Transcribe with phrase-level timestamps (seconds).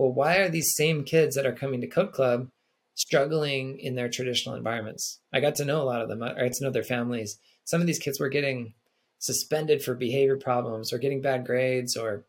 [0.00, 2.48] well, why are these same kids that are coming to Code Club
[2.94, 5.20] struggling in their traditional environments?
[5.30, 6.22] I got to know a lot of them.
[6.22, 7.36] I got to know their families.
[7.64, 8.72] Some of these kids were getting
[9.18, 12.24] suspended for behavior problems or getting bad grades, or,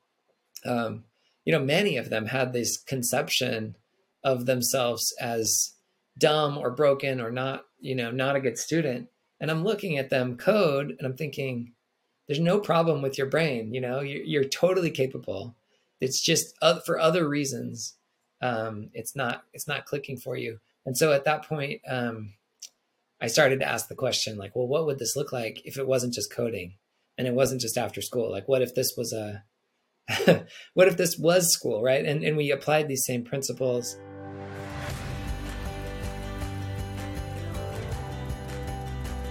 [0.66, 1.06] um,
[1.46, 3.78] you know, many of them had this conception
[4.22, 5.72] of themselves as
[6.18, 9.08] dumb or broken or not, you know, not a good student.
[9.40, 11.72] And I'm looking at them code and I'm thinking,
[12.28, 13.74] there's no problem with your brain.
[13.74, 15.56] You know, you're, you're totally capable.
[16.02, 16.56] It's just
[16.86, 17.96] for other reasons.
[18.42, 20.58] Um, it's not, it's not clicking for you.
[20.84, 22.34] And so at that point, um,
[23.22, 25.88] I started to ask the question like, well, what would this look like if it
[25.88, 26.78] wasn't just coding
[27.20, 28.32] and it wasn't just after school?
[28.32, 29.44] Like, what if this was a,
[30.74, 32.04] what if this was school, right?
[32.04, 33.96] And, and we applied these same principles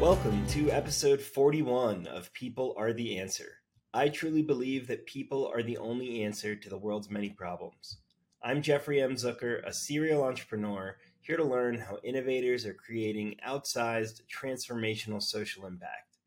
[0.00, 3.59] Welcome to episode 41 of People Are the Answer.
[3.92, 7.96] I truly believe that people are the only answer to the world's many problems.
[8.40, 9.16] I'm Jeffrey M.
[9.16, 16.18] Zucker, a serial entrepreneur, here to learn how innovators are creating outsized, transformational social impact.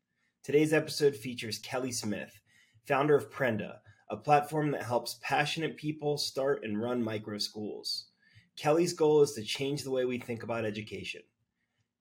[0.42, 2.38] Today's episode features Kelly Smith,
[2.86, 3.78] founder of Prenda,
[4.10, 8.08] a platform that helps passionate people start and run micro schools.
[8.56, 11.22] Kelly's goal is to change the way we think about education.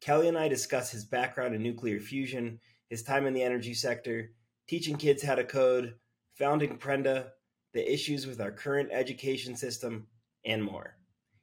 [0.01, 2.59] Kelly and I discuss his background in nuclear fusion,
[2.89, 4.31] his time in the energy sector,
[4.67, 5.95] teaching kids how to code,
[6.37, 7.29] founding Prenda,
[7.73, 10.07] the issues with our current education system,
[10.45, 10.97] and more.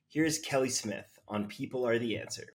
[0.08, 2.46] Here's Kelly Smith on People Are the Answer.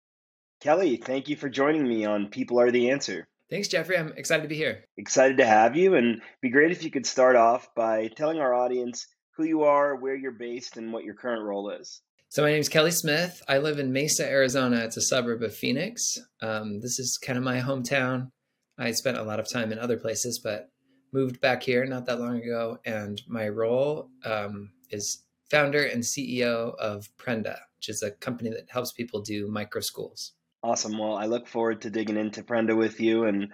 [0.61, 3.25] Kelly, thank you for joining me on People Are the Answer.
[3.49, 3.97] Thanks, Jeffrey.
[3.97, 4.86] I'm excited to be here.
[4.97, 8.53] Excited to have you, and be great if you could start off by telling our
[8.53, 9.05] audience
[9.38, 12.02] who you are, where you're based, and what your current role is.
[12.30, 13.41] So my name is Kelly Smith.
[13.47, 14.77] I live in Mesa, Arizona.
[14.77, 16.17] It's a suburb of Phoenix.
[16.41, 18.30] Um, this is kind of my hometown.
[18.78, 20.70] I spent a lot of time in other places, but
[21.14, 22.78] moved back here not that long ago.
[22.86, 28.70] And my role um, is founder and CEO of Prenda, which is a company that
[28.70, 30.34] helps people do micro schools.
[30.64, 30.98] Awesome.
[30.98, 33.26] Well, I look forward to digging into Prenda with you.
[33.26, 33.52] And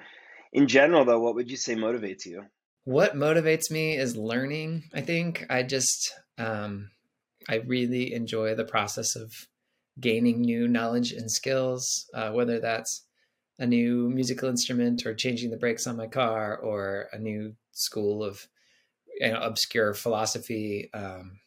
[0.53, 2.45] in general, though, what would you say motivates you?
[2.83, 4.85] What motivates me is learning.
[4.93, 6.89] I think I just um,
[7.47, 9.31] I really enjoy the process of
[9.99, 13.05] gaining new knowledge and skills, uh, whether that's
[13.61, 18.23] a new musical instrument or changing the brakes on my car or a new school
[18.23, 18.47] of
[19.19, 20.89] you know, obscure philosophy.
[20.95, 21.39] Um,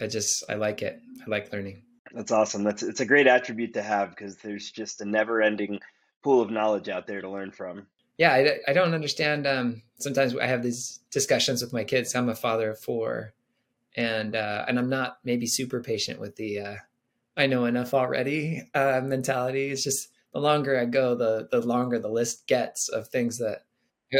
[0.00, 1.00] I just I like it.
[1.24, 1.84] I like learning.
[2.12, 2.64] That's awesome.
[2.64, 5.78] That's it's a great attribute to have because there's just a never-ending
[6.24, 7.86] pool of knowledge out there to learn from.
[8.18, 9.46] Yeah, I, I don't understand.
[9.46, 12.14] Um, sometimes I have these discussions with my kids.
[12.14, 13.34] I'm a father of four,
[13.96, 16.76] and uh, and I'm not maybe super patient with the uh,
[17.36, 19.70] I know enough already uh, mentality.
[19.70, 23.64] It's just the longer I go, the the longer the list gets of things that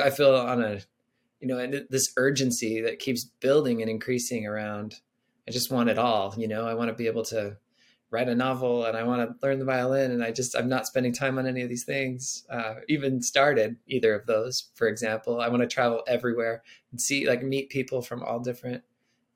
[0.02, 0.80] I feel on a
[1.40, 5.00] you know and this urgency that keeps building and increasing around.
[5.48, 6.34] I just want it all.
[6.36, 7.56] You know, I want to be able to
[8.10, 10.86] write a novel and I want to learn the violin and I just I'm not
[10.86, 12.44] spending time on any of these things.
[12.50, 14.70] Uh, even started either of those.
[14.74, 18.84] For example, I want to travel everywhere and see like meet people from all different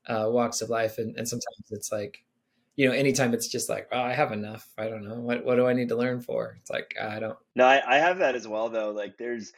[0.08, 2.24] uh, walks of life, and, and sometimes it's like,
[2.76, 4.68] you know, anytime it's just like, oh, I have enough.
[4.76, 6.58] I don't know what what do I need to learn for.
[6.60, 7.38] It's like I don't.
[7.54, 8.90] No, I, I have that as well though.
[8.90, 9.52] Like there's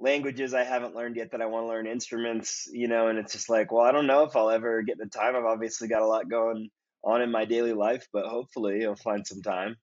[0.00, 3.32] languages I haven't learned yet that I want to learn instruments, you know, and it's
[3.32, 5.36] just like, well, I don't know if I'll ever get the time.
[5.36, 6.68] I've obviously got a lot going
[7.04, 9.76] on in my daily life, but hopefully I'll find some time.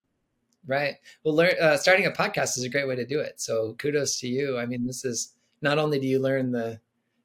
[0.68, 0.96] Right.
[1.24, 3.40] Well, learn, uh, starting a podcast is a great way to do it.
[3.42, 4.60] So kudos to you.
[4.60, 6.80] I mean, this is not only do you learn the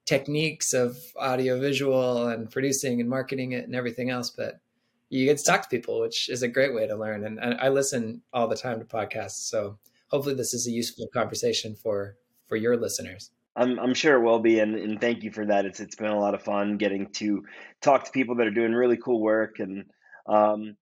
[0.05, 4.61] techniques of audio visual and producing and marketing it and everything else but
[5.09, 7.55] you get to talk to people which is a great way to learn and, and
[7.59, 9.77] i listen all the time to podcasts so
[10.09, 12.15] hopefully this is a useful conversation for
[12.47, 15.65] for your listeners I'm, I'm sure it will be, and, and thank you for that.
[15.65, 17.43] It's it's been a lot of fun getting to
[17.81, 19.57] talk to people that are doing really cool work.
[19.57, 19.85] And
[20.27, 20.77] um,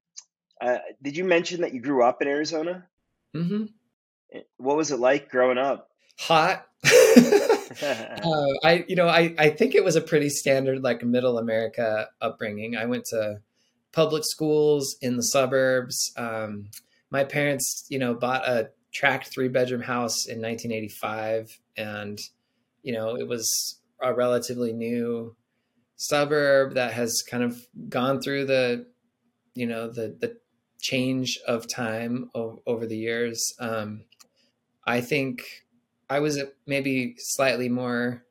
[0.60, 2.86] uh, did you mention that you grew up in Arizona?
[3.34, 3.66] Mm-hmm.
[4.34, 5.90] Eh, what was it like growing up?
[6.20, 6.66] Hot.
[6.84, 12.10] uh, I, you know, I, I think it was a pretty standard like middle America
[12.20, 12.76] upbringing.
[12.76, 13.40] I went to
[13.96, 16.12] public schools in the suburbs.
[16.18, 16.70] Um,
[17.10, 22.20] my parents, you know, bought a tract three bedroom house in 1985, and
[22.84, 25.36] you know, it was a relatively new
[25.96, 28.86] suburb that has kind of gone through the,
[29.56, 30.38] you know, the the
[30.82, 33.54] change of time o- over the years.
[33.60, 34.04] Um,
[34.86, 35.66] I think
[36.10, 38.26] I was maybe slightly more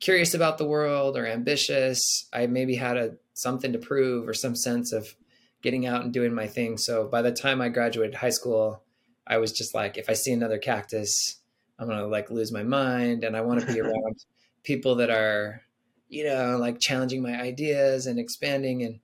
[0.00, 2.28] curious about the world or ambitious.
[2.32, 5.14] I maybe had a something to prove or some sense of
[5.62, 6.76] getting out and doing my thing.
[6.76, 8.82] So by the time I graduated high school,
[9.26, 11.36] I was just like, if I see another cactus,
[11.78, 14.24] I'm gonna like lose my mind, and I want to be around
[14.62, 15.62] people that are,
[16.08, 18.82] you know, like challenging my ideas and expanding.
[18.82, 19.00] And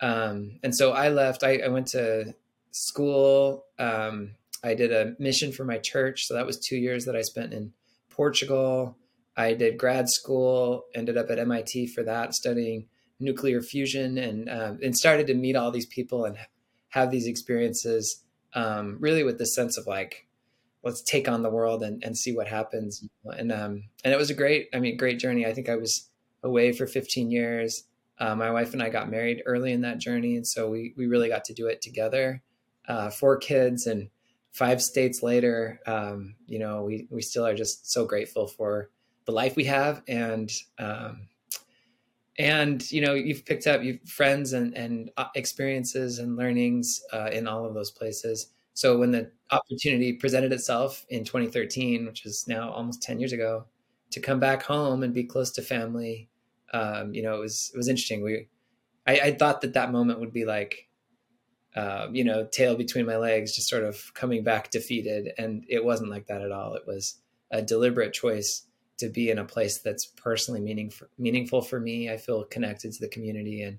[0.00, 1.42] Um, and so I left.
[1.42, 2.34] I, I went to
[2.72, 3.64] school.
[3.78, 4.34] Um,
[4.64, 6.26] I did a mission for my church.
[6.26, 7.72] So that was two years that I spent in
[8.10, 8.96] Portugal.
[9.36, 12.86] I did grad school, ended up at MIT for that, studying
[13.18, 16.36] nuclear fusion, and um, and started to meet all these people and
[16.90, 18.22] have these experiences,
[18.54, 20.26] um, really with the sense of like,
[20.84, 23.02] let's take on the world and, and see what happens.
[23.24, 25.46] And um, and it was a great, I mean, great journey.
[25.46, 26.10] I think I was
[26.42, 27.84] away for 15 years.
[28.18, 31.06] Uh, my wife and I got married early in that journey, and so we we
[31.06, 32.42] really got to do it together.
[32.86, 34.10] Uh, four kids and
[34.52, 38.90] five states later, um, you know, we we still are just so grateful for
[39.24, 41.28] the life we have and um,
[42.38, 47.30] and you know you've picked up you've friends and and uh, experiences and learnings uh,
[47.32, 48.52] in all of those places.
[48.74, 53.66] So when the opportunity presented itself in 2013 which is now almost 10 years ago
[54.10, 56.30] to come back home and be close to family
[56.72, 58.22] um, you know it was it was interesting.
[58.22, 58.48] We
[59.06, 60.88] I, I thought that that moment would be like
[61.76, 65.32] um, you know tail between my legs just sort of coming back defeated.
[65.38, 66.74] And it wasn't like that at all.
[66.74, 67.18] It was
[67.50, 68.66] a deliberate choice
[69.02, 72.10] to be in a place that's personally meaningful meaningful for me.
[72.10, 73.78] I feel connected to the community, and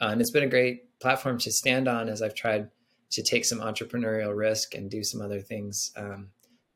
[0.00, 2.68] uh, and it's been a great platform to stand on as I've tried
[3.10, 6.28] to take some entrepreneurial risk and do some other things um,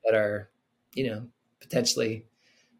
[0.05, 0.49] that are,
[0.93, 1.27] you know,
[1.59, 2.25] potentially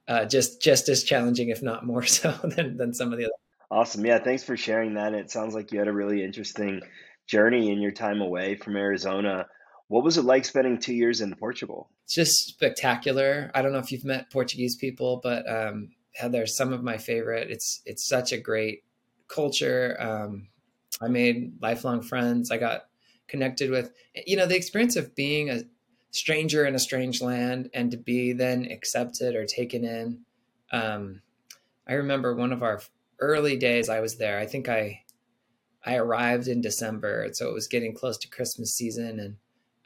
[0.08, 3.34] uh, just just as challenging, if not more so, than than some of the other.
[3.72, 4.18] Awesome, yeah.
[4.18, 5.14] Thanks for sharing that.
[5.14, 6.82] It sounds like you had a really interesting
[7.28, 9.46] journey in your time away from Arizona.
[9.90, 11.90] What was it like spending two years in Portugal?
[12.06, 13.50] It's just spectacular.
[13.56, 15.90] I don't know if you've met Portuguese people, but um,
[16.46, 17.50] some of my favorite.
[17.50, 18.84] It's it's such a great
[19.28, 19.98] culture.
[20.00, 20.50] Um,
[21.02, 22.52] I made lifelong friends.
[22.52, 22.84] I got
[23.28, 23.92] connected with,
[24.28, 25.62] you know, the experience of being a
[26.12, 30.22] stranger in a strange land and to be then accepted or taken in.
[30.72, 31.22] Um,
[31.88, 32.80] I remember one of our
[33.20, 34.38] early days I was there.
[34.38, 35.04] I think I
[35.84, 39.38] I arrived in December, so it was getting close to Christmas season, and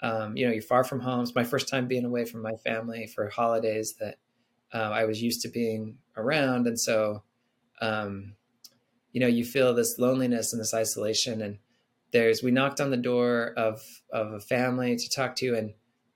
[0.04, 1.22] um, you know, you're far from home.
[1.22, 4.18] It's my first time being away from my family for holidays that
[4.74, 6.68] uh, I was used to being around.
[6.68, 7.24] And so,
[7.80, 8.36] um,
[9.14, 11.42] you know, you feel this loneliness and this isolation.
[11.42, 11.60] And
[12.12, 15.74] there's, we knocked on the door of, of a family to talk to, and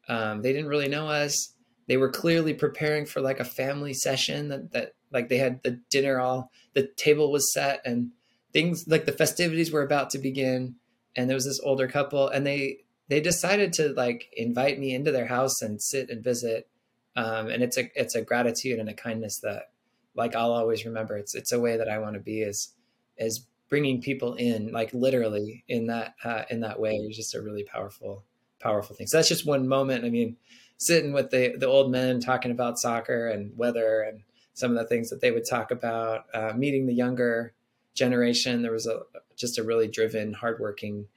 [0.10, 1.54] um, they didn't really know us.
[1.88, 5.80] They were clearly preparing for like a family session that, that like they had the
[5.90, 8.12] dinner all, the table was set and
[8.52, 10.76] things like the festivities were about to begin.
[11.16, 15.12] And there was this older couple and they, they decided to like invite me into
[15.12, 16.68] their house and sit and visit.
[17.16, 19.70] Um, and it's a it's a gratitude and a kindness that
[20.16, 21.18] like I'll always remember.
[21.18, 22.74] It's it's a way that I want to be is
[23.18, 27.42] is bringing people in like literally in that uh, in that way is just a
[27.42, 28.24] really powerful
[28.60, 29.08] powerful thing.
[29.08, 30.06] So that's just one moment.
[30.06, 30.38] I mean,
[30.78, 34.22] sitting with the the old men talking about soccer and weather and
[34.54, 36.26] some of the things that they would talk about.
[36.34, 37.54] Uh, meeting the younger
[37.94, 39.02] generation, there was a
[39.36, 41.08] just a really driven, hardworking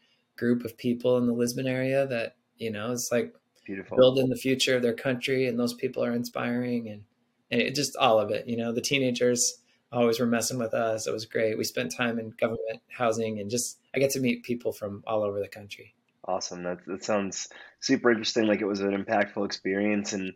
[0.40, 3.34] group of people in the Lisbon area that you know it's like
[3.64, 7.02] beautiful building the future of their country, and those people are inspiring, and
[7.50, 8.48] and it just all of it.
[8.48, 9.58] You know, the teenagers
[9.92, 11.06] always were messing with us.
[11.06, 11.58] It was great.
[11.58, 15.22] We spent time in government housing, and just I get to meet people from all
[15.22, 15.94] over the country.
[16.24, 16.62] Awesome.
[16.62, 17.48] That that sounds
[17.80, 18.46] super interesting.
[18.46, 20.32] Like it was an impactful experience, and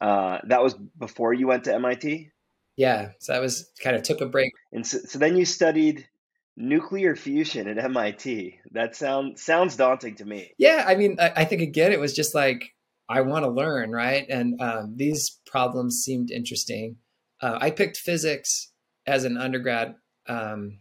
[0.00, 2.30] uh, that was before you went to MIT.
[2.76, 4.52] Yeah, so that was kind of took a break.
[4.72, 6.08] And so, so then you studied
[6.56, 8.58] nuclear fusion at MIT.
[8.72, 10.52] That sound sounds daunting to me.
[10.58, 12.74] Yeah, I mean, I, I think again, it was just like
[13.08, 14.24] I want to learn, right?
[14.28, 16.96] And um, these problems seemed interesting.
[17.40, 18.70] Uh, I picked physics
[19.06, 19.94] as an undergrad.
[20.28, 20.80] Um,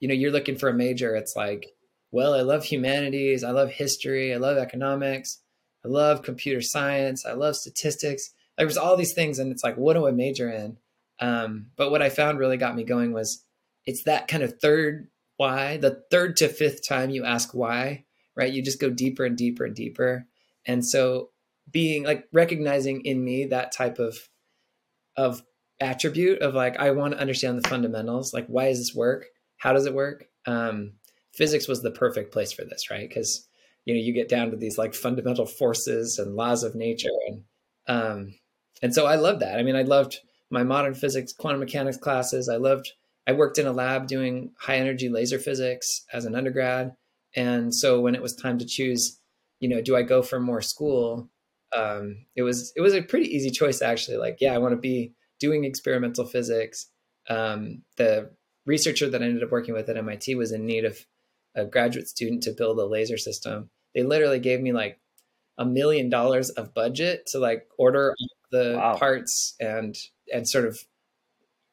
[0.00, 1.14] you know, you're looking for a major.
[1.14, 1.66] It's like,
[2.10, 5.42] well, I love humanities, I love history, I love economics,
[5.84, 8.30] I love computer science, I love statistics.
[8.56, 10.78] There was all these things, and it's like, what do I major in?
[11.20, 13.44] Um, but what I found really got me going was
[13.86, 18.52] it's that kind of third why, the third to fifth time you ask why, right?
[18.52, 20.26] You just go deeper and deeper and deeper.
[20.66, 21.30] And so
[21.70, 24.16] being like recognizing in me that type of
[25.16, 25.42] of
[25.80, 29.26] attribute of like I want to understand the fundamentals, like why does this work?
[29.58, 30.26] How does it work?
[30.46, 30.94] Um,
[31.34, 33.08] physics was the perfect place for this, right?
[33.08, 33.46] Because
[33.84, 37.42] you know you get down to these like fundamental forces and laws of nature, and
[37.88, 38.34] um,
[38.82, 39.58] and so I love that.
[39.58, 42.48] I mean, I loved my modern physics, quantum mechanics classes.
[42.48, 42.92] I loved
[43.26, 46.94] I worked in a lab doing high energy laser physics as an undergrad.
[47.34, 49.20] And so when it was time to choose,
[49.60, 51.28] you know, do I go for more school?
[51.76, 54.16] Um, it was it was a pretty easy choice actually.
[54.16, 56.86] Like, yeah, I want to be doing experimental physics.
[57.28, 58.30] Um, the
[58.64, 60.98] researcher that I ended up working with at MIT was in need of
[61.54, 63.70] a graduate student to build a laser system.
[63.94, 65.00] They literally gave me like
[65.58, 68.14] a million dollars of budget to like order
[68.50, 68.96] the wow.
[68.96, 69.96] parts and
[70.32, 70.78] and sort of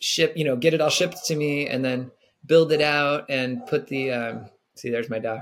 [0.03, 2.11] ship, you know, get it all shipped to me and then
[2.45, 5.41] build it out and put the, um, See, there's my dog.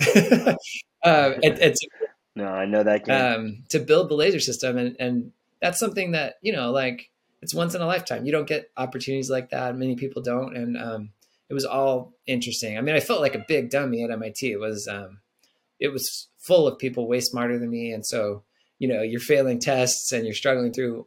[0.00, 0.54] uh,
[1.02, 1.80] it, it's
[2.34, 3.20] no, I know that game.
[3.20, 7.10] Um, to build the laser system, and and that's something that you know, like
[7.42, 8.24] it's once in a lifetime.
[8.24, 9.76] You don't get opportunities like that.
[9.76, 11.10] Many people don't, and um,
[11.48, 12.78] it was all interesting.
[12.78, 14.50] I mean, I felt like a big dummy at MIT.
[14.50, 15.18] It was um,
[15.78, 18.44] it was full of people way smarter than me, and so
[18.78, 21.06] you know, you're failing tests and you're struggling through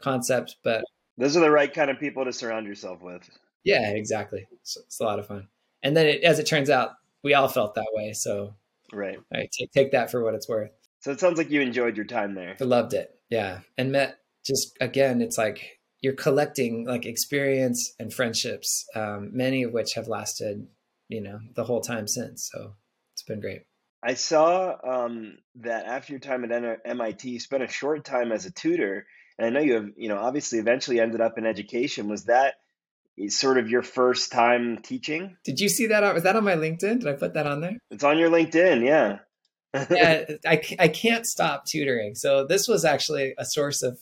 [0.00, 0.82] concepts, but
[1.18, 3.28] those are the right kind of people to surround yourself with.
[3.64, 4.46] Yeah, exactly.
[4.62, 5.48] So it's a lot of fun.
[5.82, 6.90] And then, it, as it turns out,
[7.22, 8.12] we all felt that way.
[8.12, 8.54] So,
[8.92, 10.70] right, right, take take that for what it's worth.
[11.00, 12.56] So it sounds like you enjoyed your time there.
[12.60, 13.10] I loved it.
[13.30, 19.62] Yeah, and met just again, it's like you're collecting like experience and friendships, um, many
[19.62, 20.66] of which have lasted,
[21.08, 22.50] you know, the whole time since.
[22.52, 22.74] So
[23.14, 23.62] it's been great.
[24.02, 28.46] I saw um, that after your time at MIT, you spent a short time as
[28.46, 29.06] a tutor,
[29.38, 32.08] and I know you have, you know, obviously eventually ended up in education.
[32.08, 32.54] Was that
[33.28, 35.36] sort of your first time teaching?
[35.44, 36.14] Did you see that?
[36.14, 37.00] Was that on my LinkedIn?
[37.00, 37.78] Did I put that on there?
[37.90, 39.18] It's on your LinkedIn, yeah.
[39.90, 42.14] yeah, I, I can't stop tutoring.
[42.14, 43.98] So this was actually a source of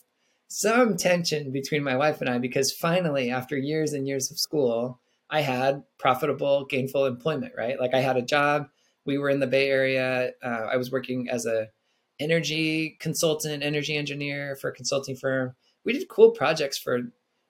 [0.48, 5.00] some tension between my wife and I because finally, after years and years of school,
[5.30, 7.78] I had profitable, gainful employment, right?
[7.78, 8.66] Like I had a job
[9.06, 10.32] we were in the Bay Area.
[10.42, 11.68] Uh, I was working as a
[12.20, 15.54] energy consultant, energy engineer for a consulting firm.
[15.84, 16.98] We did cool projects for,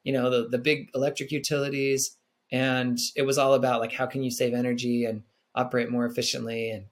[0.04, 2.16] you know, the, the big electric utilities.
[2.52, 5.22] And it was all about like, how can you save energy and
[5.54, 6.86] operate more efficiently and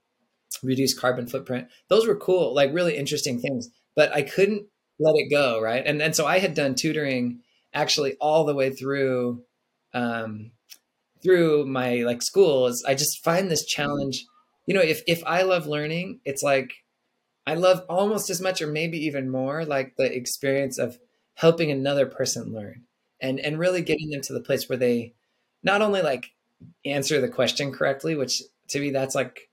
[0.62, 1.68] reduce carbon footprint?
[1.88, 4.66] Those were cool, like really interesting things, but I couldn't
[5.00, 5.60] let it go.
[5.60, 5.82] Right.
[5.86, 7.40] And, and so I had done tutoring
[7.72, 9.42] actually all the way through,
[9.94, 10.50] um,
[11.22, 12.84] through my like schools.
[12.86, 14.24] I just find this challenge
[14.68, 16.74] you know, if if I love learning, it's like
[17.48, 20.98] I love almost as much or maybe even more like the experience of
[21.32, 22.82] helping another person learn
[23.22, 25.14] and and really getting them to the place where they
[25.62, 26.32] not only like
[26.84, 29.48] answer the question correctly, which to me that's like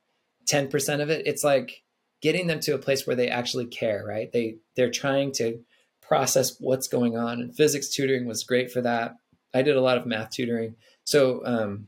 [0.45, 1.25] 10% of it.
[1.25, 1.83] It's like
[2.21, 4.29] getting them to a place where they actually care, right?
[4.29, 5.63] They they're trying to
[6.01, 9.15] process what's going on and physics tutoring was great for that.
[9.53, 10.75] I did a lot of math tutoring.
[11.05, 11.87] So um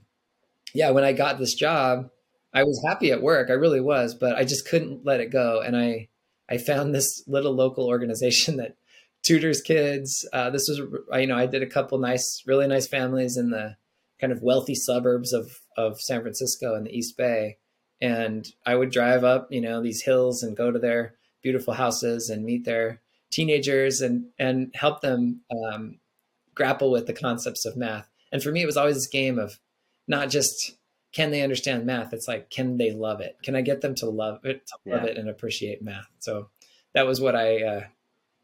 [0.74, 2.12] yeah, when I got this job,
[2.54, 3.50] I was happy at work.
[3.50, 5.62] I really was, but I just couldn't let it go.
[5.62, 6.10] And I,
[6.50, 8.76] I found this little local organization that
[9.24, 10.28] tutors kids.
[10.32, 10.80] Uh, this was,
[11.20, 13.76] you know, I did a couple nice, really nice families in the
[14.20, 17.58] kind of wealthy suburbs of, of San Francisco and the East Bay.
[18.00, 22.30] And I would drive up, you know, these hills and go to their beautiful houses
[22.30, 23.02] and meet their
[23.32, 26.00] teenagers and, and help them um,
[26.56, 28.10] grapple with the concepts of math.
[28.32, 29.60] And for me, it was always this game of
[30.08, 30.78] not just
[31.18, 32.14] can they understand math?
[32.14, 33.38] It's like, can they love it?
[33.42, 35.10] Can I get them to love it, to love yeah.
[35.10, 36.06] it and appreciate math?
[36.20, 36.50] So
[36.94, 37.82] that was what I, uh,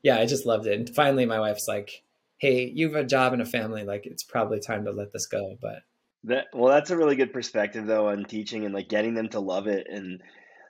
[0.02, 0.80] yeah, I just loved it.
[0.80, 2.02] And finally, my wife's like,
[2.40, 3.84] "Hey, you have a job and a family.
[3.84, 5.84] Like, it's probably time to let this go." But
[6.24, 9.40] that, well, that's a really good perspective though on teaching and like getting them to
[9.40, 9.86] love it.
[9.88, 10.24] And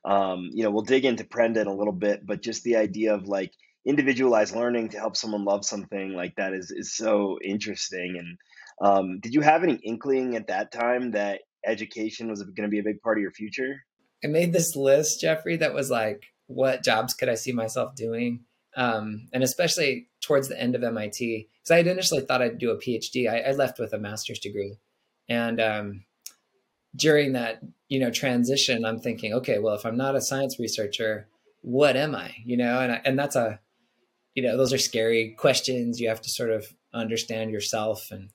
[0.03, 3.15] um, you know, we'll dig into Prenda in a little bit, but just the idea
[3.15, 3.53] of like
[3.85, 8.17] individualized learning to help someone love something like that is is so interesting.
[8.19, 8.37] And
[8.81, 12.79] um, did you have any inkling at that time that education was going to be
[12.79, 13.83] a big part of your future?
[14.23, 18.45] I made this list, Jeffrey, that was like, what jobs could I see myself doing?
[18.75, 22.71] Um, and especially towards the end of MIT, because I had initially thought I'd do
[22.71, 23.29] a PhD.
[23.29, 24.77] I, I left with a master's degree,
[25.29, 26.05] and um,
[26.95, 31.27] during that you know transition, I'm thinking, okay, well, if I'm not a science researcher,
[31.61, 32.33] what am I?
[32.45, 33.59] You know, and I, and that's a
[34.33, 35.99] you know those are scary questions.
[35.99, 38.31] You have to sort of understand yourself and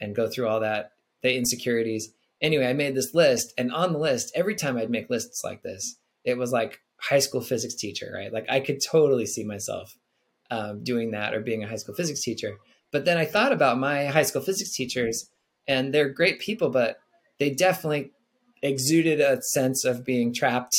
[0.00, 2.12] and go through all that the insecurities
[2.42, 5.62] anyway, I made this list, and on the list, every time I'd make lists like
[5.62, 8.32] this, it was like high school physics teacher, right?
[8.32, 9.96] Like I could totally see myself
[10.50, 12.56] um, doing that or being a high school physics teacher.
[12.90, 15.30] But then I thought about my high school physics teachers,
[15.66, 16.98] and they're great people, but
[17.38, 18.10] they definitely
[18.62, 20.76] exuded a sense of being trapped,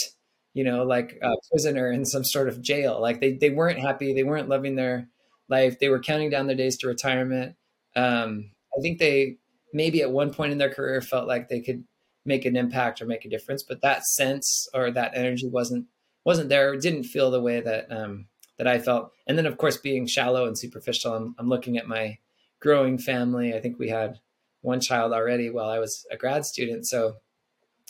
[0.53, 3.01] you know, like a prisoner in some sort of jail.
[3.01, 5.09] Like they they weren't happy, they weren't loving their
[5.49, 7.55] life, they were counting down their days to retirement.
[7.95, 9.37] Um, I think they
[9.73, 11.83] maybe at one point in their career felt like they could
[12.25, 15.87] make an impact or make a difference, but that sense or that energy wasn't
[16.23, 16.77] wasn't there.
[16.77, 18.27] Didn't feel the way that um,
[18.57, 19.11] that I felt.
[19.27, 22.19] And then, of course, being shallow and superficial, I'm, I'm looking at my
[22.59, 23.53] growing family.
[23.53, 24.19] I think we had
[24.61, 27.17] one child already while I was a grad student, so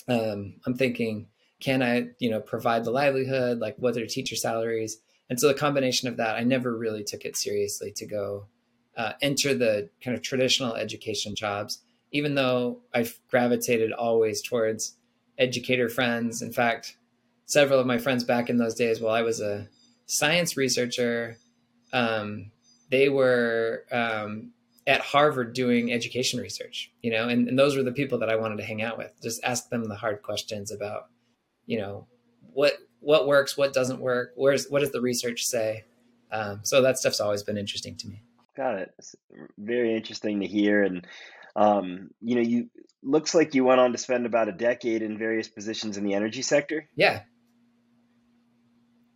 [0.07, 1.27] um, I'm thinking,
[1.59, 3.59] can I, you know, provide the livelihood?
[3.59, 4.97] Like, what are teacher salaries?
[5.29, 8.47] And so the combination of that, I never really took it seriously to go
[8.97, 11.81] uh, enter the kind of traditional education jobs,
[12.11, 14.97] even though I've gravitated always towards
[15.37, 16.41] educator friends.
[16.41, 16.97] In fact,
[17.45, 19.67] several of my friends back in those days, while I was a
[20.05, 21.37] science researcher,
[21.91, 22.51] um,
[22.89, 24.51] they were um,
[24.85, 28.35] at Harvard doing education research, you know, and, and those were the people that I
[28.35, 29.11] wanted to hang out with.
[29.21, 31.07] Just ask them the hard questions about,
[31.65, 32.07] you know,
[32.53, 35.85] what what works, what doesn't work, where's what does the research say?
[36.31, 38.21] Um, so that stuff's always been interesting to me.
[38.55, 38.93] Got it.
[38.99, 39.15] It's
[39.57, 41.07] very interesting to hear, and
[41.55, 42.69] um, you know, you
[43.01, 46.13] looks like you went on to spend about a decade in various positions in the
[46.13, 46.87] energy sector.
[46.95, 47.23] Yeah.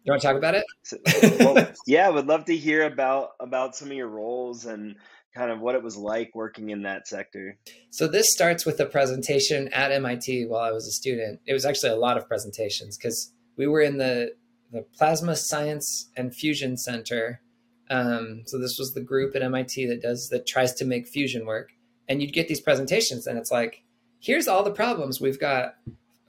[0.04, 0.66] You want to talk about it?
[0.84, 0.98] So,
[1.40, 4.96] well, yeah, would love to hear about about some of your roles and
[5.36, 7.58] kind of what it was like working in that sector.
[7.92, 11.42] So this starts with a presentation at MIT while I was a student.
[11.46, 14.32] It was actually a lot of presentations because we were in the
[14.72, 17.42] the Plasma Science and Fusion Center.
[17.90, 21.46] Um, so this was the group at MIT that does that tries to make fusion
[21.46, 21.72] work.
[22.10, 23.84] And you'd get these presentations, and it's like,
[24.20, 25.76] here's all the problems we've got: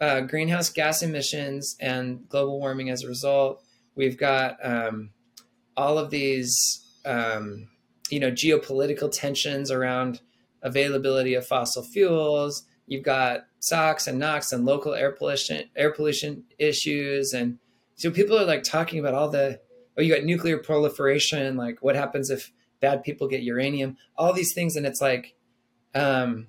[0.01, 3.63] uh, greenhouse gas emissions and global warming as a result.
[3.95, 5.11] We've got um,
[5.77, 7.69] all of these um,
[8.11, 10.21] you know geopolitical tensions around
[10.63, 12.65] availability of fossil fuels.
[12.87, 17.59] You've got SOx and NOx and local air pollution air pollution issues, and
[17.97, 19.61] so people are like talking about all the
[19.99, 24.55] oh you got nuclear proliferation, like what happens if bad people get uranium, all these
[24.55, 25.35] things, and it's like
[25.95, 26.47] um,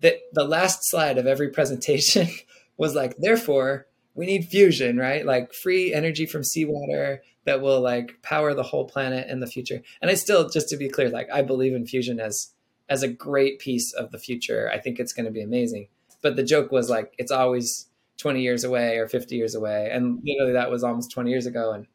[0.00, 2.28] the the last slide of every presentation
[2.76, 5.24] was like therefore we need fusion, right?
[5.24, 9.82] Like free energy from seawater that will like power the whole planet in the future.
[10.02, 12.52] And I still, just to be clear, like I believe in fusion as
[12.88, 14.70] as a great piece of the future.
[14.72, 15.88] I think it's going to be amazing.
[16.22, 17.86] But the joke was like it's always
[18.18, 21.72] 20 years away or 50 years away, and literally that was almost 20 years ago,
[21.72, 21.86] and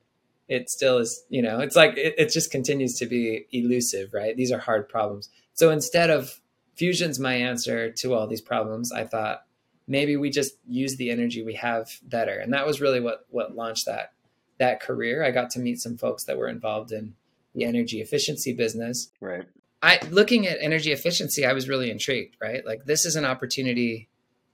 [0.47, 1.23] it still is.
[1.29, 4.35] You know, it's like it, it just continues to be elusive, right?
[4.35, 5.29] These are hard problems.
[5.53, 6.39] So instead of
[6.75, 9.45] fusion's my answer to all these problems, I thought
[9.87, 13.55] maybe we just use the energy we have better, and that was really what what
[13.55, 14.11] launched that
[14.57, 17.15] that career, I got to meet some folks that were involved in
[17.53, 19.11] the energy efficiency business.
[19.19, 19.43] Right.
[19.81, 22.37] I looking at energy efficiency, I was really intrigued.
[22.41, 24.09] Right, like this is an opportunity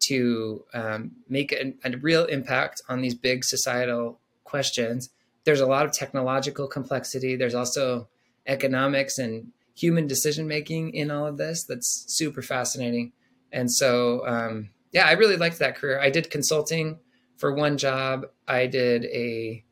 [0.08, 5.10] to um, make a, a real impact on these big societal questions.
[5.44, 7.36] There's a lot of technological complexity.
[7.36, 8.08] There's also
[8.46, 11.64] economics and human decision making in all of this.
[11.64, 13.14] That's super fascinating.
[13.52, 16.00] And so, um, yeah, I really liked that career.
[16.00, 17.00] I did consulting
[17.38, 18.28] for one job.
[18.48, 19.64] I did a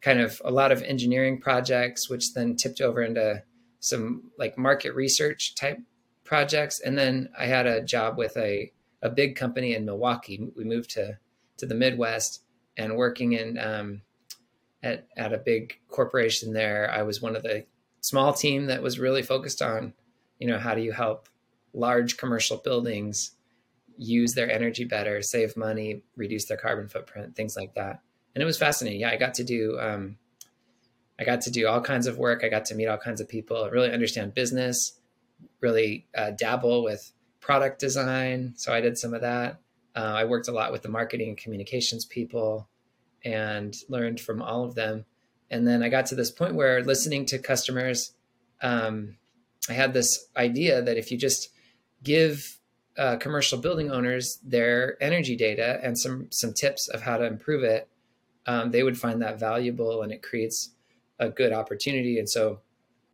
[0.00, 3.42] kind of a lot of engineering projects, which then tipped over into
[3.80, 5.78] some like market research type
[6.24, 6.80] projects.
[6.80, 10.48] And then I had a job with a, a big company in Milwaukee.
[10.56, 11.18] We moved to,
[11.56, 12.42] to the Midwest
[12.76, 14.02] and working in, um,
[14.82, 16.90] at, at a big corporation there.
[16.90, 17.64] I was one of the
[18.00, 19.92] small team that was really focused on,
[20.38, 21.28] you know, how do you help
[21.72, 23.32] large commercial buildings
[23.96, 28.00] use their energy better, save money, reduce their carbon footprint, things like that
[28.38, 29.00] and it was fascinating.
[29.00, 30.16] Yeah, I got to do um,
[31.18, 32.44] I got to do all kinds of work.
[32.44, 35.00] I got to meet all kinds of people, really understand business,
[35.60, 37.10] really uh, dabble with
[37.40, 38.54] product design.
[38.56, 39.58] So I did some of that.
[39.96, 42.68] Uh, I worked a lot with the marketing and communications people
[43.24, 45.04] and learned from all of them.
[45.50, 48.12] And then I got to this point where listening to customers,
[48.60, 49.16] um,
[49.68, 51.50] I had this idea that if you just
[52.02, 52.58] give
[52.96, 57.62] uh, commercial building owners their energy data and some some tips of how to improve
[57.62, 57.88] it,
[58.46, 60.70] um, they would find that valuable and it creates
[61.18, 62.18] a good opportunity.
[62.18, 62.60] And so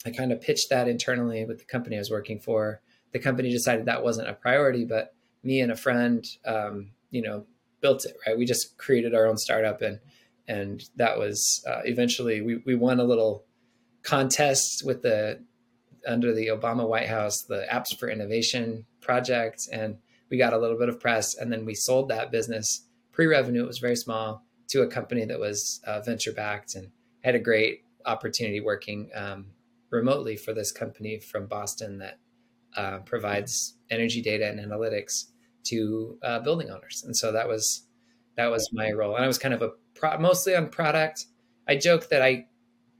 [0.06, 2.80] I kind of pitched that internally with the company I was working for.
[3.12, 7.46] The company decided that wasn't a priority, but me and a friend, um, you know,
[7.84, 8.16] built it.
[8.26, 10.00] Right, we just created our own startup, and
[10.48, 13.44] and that was uh, eventually we we won a little
[14.02, 15.44] contest with the
[16.08, 19.98] under the Obama White House, the Apps for Innovation project, and
[20.30, 23.64] we got a little bit of press, and then we sold that business pre-revenue.
[23.64, 26.88] It was very small, to a company that was uh, venture backed and
[27.22, 29.46] had a great opportunity working um,
[29.90, 32.18] remotely for this company from Boston that
[32.76, 35.26] uh, provides energy data and analytics
[35.64, 37.02] to uh, building owners.
[37.04, 37.86] And so that was
[38.36, 39.14] that was my role.
[39.14, 41.26] And I was kind of a pro- mostly on product.
[41.68, 42.46] I joke that I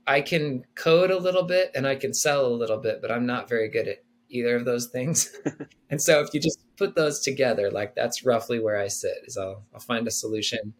[0.07, 3.25] I can code a little bit and I can sell a little bit, but I'm
[3.25, 5.31] not very good at either of those things.
[5.89, 9.17] and so if you just put those together, like that's roughly where I sit.
[9.25, 10.73] Is I'll I'll find a solution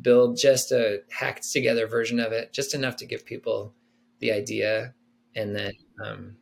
[0.00, 3.74] build just a hacked together version of it, just enough to give people
[4.20, 4.94] the idea,
[5.34, 5.72] and then
[6.04, 6.36] um,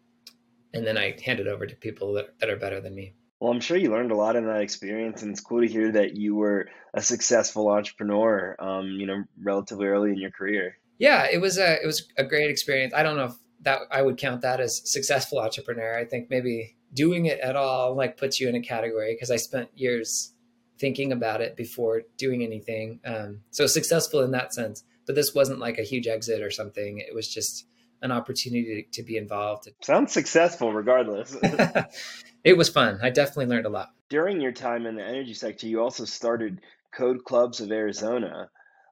[0.74, 3.14] and then I hand it over to people that, that are better than me.
[3.40, 5.92] Well, I'm sure you learned a lot in that experience, and it's cool to hear
[5.92, 8.56] that you were a successful entrepreneur.
[8.58, 10.78] Um, you know, relatively early in your career.
[10.98, 12.94] Yeah, it was a it was a great experience.
[12.94, 15.98] I don't know if that I would count that as successful entrepreneur.
[15.98, 19.36] I think maybe doing it at all like puts you in a category because I
[19.36, 20.32] spent years
[20.78, 23.00] thinking about it before doing anything.
[23.04, 24.84] Um, so successful in that sense.
[25.06, 26.98] But this wasn't like a huge exit or something.
[26.98, 27.66] It was just
[28.02, 29.68] an opportunity to, to be involved.
[29.82, 31.36] Sounds successful, regardless.
[32.46, 33.00] it was fun.
[33.02, 33.90] I definitely learned a lot.
[34.08, 36.60] During your time in the energy sector, you also started
[36.94, 38.48] Code Clubs of Arizona,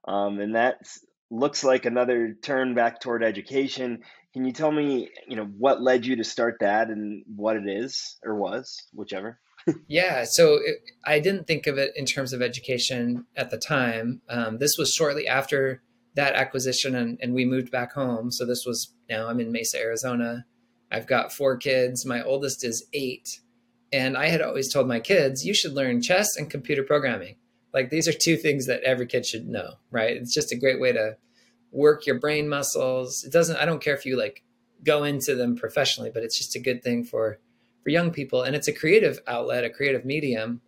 [0.09, 0.79] um, and that
[1.31, 4.03] looks like another turn back toward education.
[4.33, 7.69] Can you tell me, you know, what led you to start that and what it
[7.69, 9.39] is or was, whichever?
[9.87, 14.21] yeah, so it, I didn't think of it in terms of education at the time.
[14.29, 15.81] Um, this was shortly after
[16.17, 18.33] that acquisition, and, and we moved back home.
[18.33, 20.45] So this was now I'm in Mesa, Arizona.
[20.91, 22.05] I've got four kids.
[22.05, 23.41] My oldest is eight.
[23.95, 27.37] And I had always told my kids, you should learn chess and computer programming.
[27.73, 30.17] Like these are two things that every kid should know, right?
[30.17, 31.17] It's just a great way to
[31.71, 33.23] work your brain muscles.
[33.23, 34.43] It doesn't, I don't care if you like
[34.83, 37.39] go into them professionally, but it's just a good thing for
[37.85, 40.63] for young people, and it's a creative outlet, a creative medium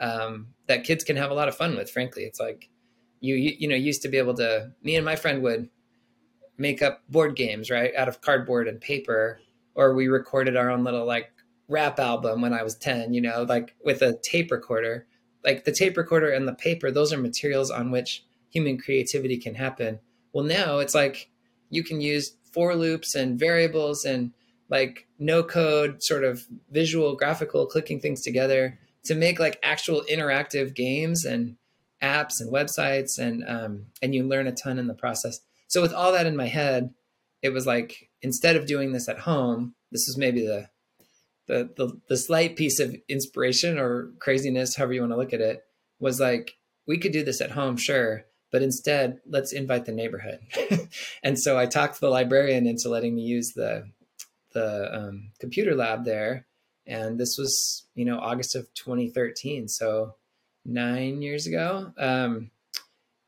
[0.00, 1.90] um, that kids can have a lot of fun with.
[1.90, 2.68] Frankly, it's like
[3.20, 4.70] you, you you know used to be able to.
[4.82, 5.68] Me and my friend would
[6.58, 9.40] make up board games right out of cardboard and paper,
[9.74, 11.32] or we recorded our own little like
[11.68, 13.14] rap album when I was ten.
[13.14, 15.06] You know, like with a tape recorder.
[15.44, 19.54] Like the tape recorder and the paper, those are materials on which human creativity can
[19.54, 20.00] happen.
[20.32, 21.30] Well, now it's like
[21.70, 24.32] you can use for loops and variables and
[24.68, 30.74] like no code sort of visual graphical clicking things together to make like actual interactive
[30.74, 31.56] games and
[32.02, 35.92] apps and websites and um, and you learn a ton in the process so with
[35.92, 36.92] all that in my head
[37.42, 40.68] it was like instead of doing this at home this is maybe the
[41.48, 45.40] the the, the slight piece of inspiration or craziness however you want to look at
[45.40, 45.64] it
[45.98, 46.56] was like
[46.86, 50.38] we could do this at home sure but instead let's invite the neighborhood
[51.22, 53.84] and so i talked the librarian into letting me use the
[54.52, 56.46] the um, computer lab there,
[56.86, 60.14] and this was you know August of 2013, so
[60.64, 61.92] nine years ago.
[61.98, 62.50] Um,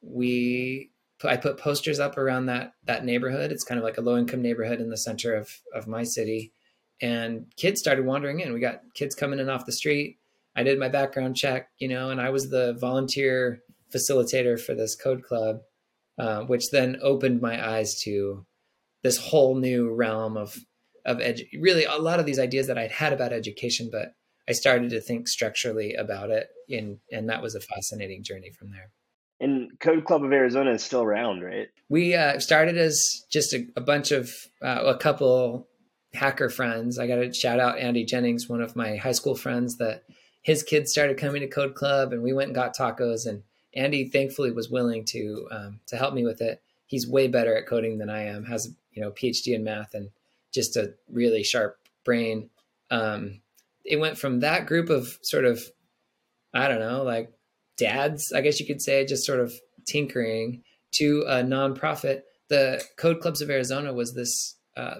[0.03, 0.91] we
[1.23, 3.53] I put posters up around that that neighborhood.
[3.53, 6.53] It's kind of like a low income neighborhood in the center of of my city,
[7.01, 8.53] and kids started wandering in.
[8.53, 10.19] We got kids coming in off the street.
[10.55, 13.61] I did my background check, you know, and I was the volunteer
[13.95, 15.61] facilitator for this code club,
[16.19, 18.45] uh, which then opened my eyes to
[19.03, 20.59] this whole new realm of
[21.07, 24.13] of edu- really a lot of these ideas that I'd had about education, but
[24.47, 28.71] I started to think structurally about it, and and that was a fascinating journey from
[28.71, 28.91] there.
[29.41, 31.69] And Code Club of Arizona is still around, right?
[31.89, 35.67] We uh, started as just a, a bunch of uh, a couple
[36.13, 36.99] hacker friends.
[36.99, 40.05] I got to shout out Andy Jennings, one of my high school friends, that
[40.43, 43.27] his kids started coming to Code Club, and we went and got tacos.
[43.27, 43.43] And
[43.75, 46.63] Andy thankfully was willing to um, to help me with it.
[46.87, 48.45] He's way better at coding than I am.
[48.45, 50.11] Has you know PhD in math and
[50.53, 52.51] just a really sharp brain.
[52.91, 53.41] Um,
[53.85, 55.63] it went from that group of sort of,
[56.53, 57.33] I don't know, like
[57.77, 59.53] dads, I guess you could say, just sort of
[59.87, 62.23] tinkering to a nonprofit.
[62.49, 64.97] The Code Clubs of Arizona was this uh,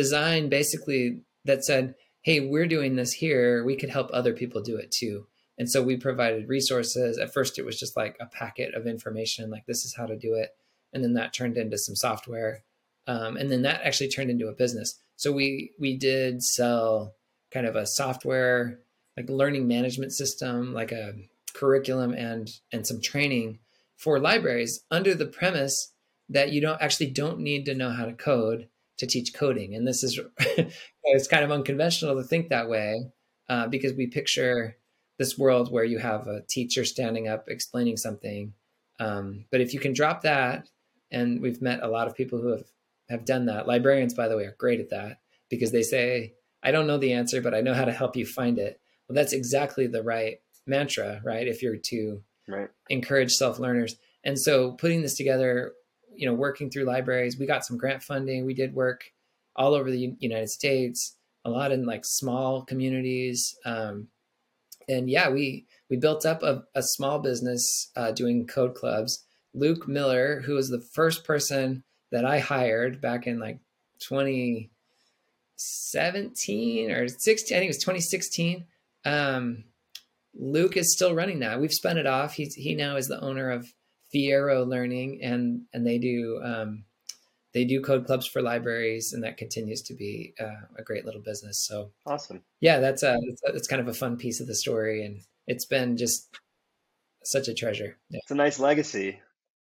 [0.00, 3.64] design basically that said, hey, we're doing this here.
[3.64, 5.26] We could help other people do it too.
[5.58, 7.18] And so we provided resources.
[7.18, 10.16] At first, it was just like a packet of information, like this is how to
[10.16, 10.50] do it.
[10.92, 12.62] And then that turned into some software
[13.06, 14.98] um, and then that actually turned into a business.
[15.16, 17.14] So we we did sell
[17.50, 18.80] kind of a software
[19.16, 21.14] like learning management system, like a
[21.54, 23.60] curriculum and and some training
[23.96, 25.92] for libraries under the premise
[26.28, 29.74] that you don't actually don't need to know how to code to teach coding.
[29.74, 30.18] And this is
[31.04, 33.06] it's kind of unconventional to think that way
[33.48, 34.76] uh, because we picture
[35.18, 38.52] this world where you have a teacher standing up explaining something.
[38.98, 40.68] Um, but if you can drop that,
[41.10, 42.64] and we've met a lot of people who have
[43.08, 43.68] have done that.
[43.68, 47.12] Librarians, by the way, are great at that because they say, I don't know the
[47.12, 48.80] answer, but I know how to help you find it.
[49.08, 51.46] Well, that's exactly the right mantra, right?
[51.46, 52.68] If you're to right.
[52.88, 53.96] encourage self learners.
[54.24, 55.72] And so putting this together,
[56.16, 58.44] you know, working through libraries, we got some grant funding.
[58.44, 59.04] We did work
[59.54, 63.54] all over the United States, a lot in like small communities.
[63.64, 64.08] Um,
[64.88, 69.24] and yeah, we, we built up a, a small business uh, doing code clubs.
[69.54, 73.58] Luke Miller, who was the first person that I hired back in like
[74.00, 78.66] 2017 or 16, I think it was 2016.
[79.04, 79.64] Um,
[80.34, 81.60] Luke is still running that.
[81.60, 82.34] We've spun it off.
[82.34, 83.72] He's, he now is the owner of
[84.16, 86.84] Fiero Learning, and and they do um,
[87.52, 91.20] they do code clubs for libraries, and that continues to be uh, a great little
[91.20, 91.58] business.
[91.58, 92.42] So awesome!
[92.60, 95.96] Yeah, that's a it's kind of a fun piece of the story, and it's been
[95.96, 96.34] just
[97.24, 97.96] such a treasure.
[98.10, 98.20] Yeah.
[98.22, 99.20] It's a nice legacy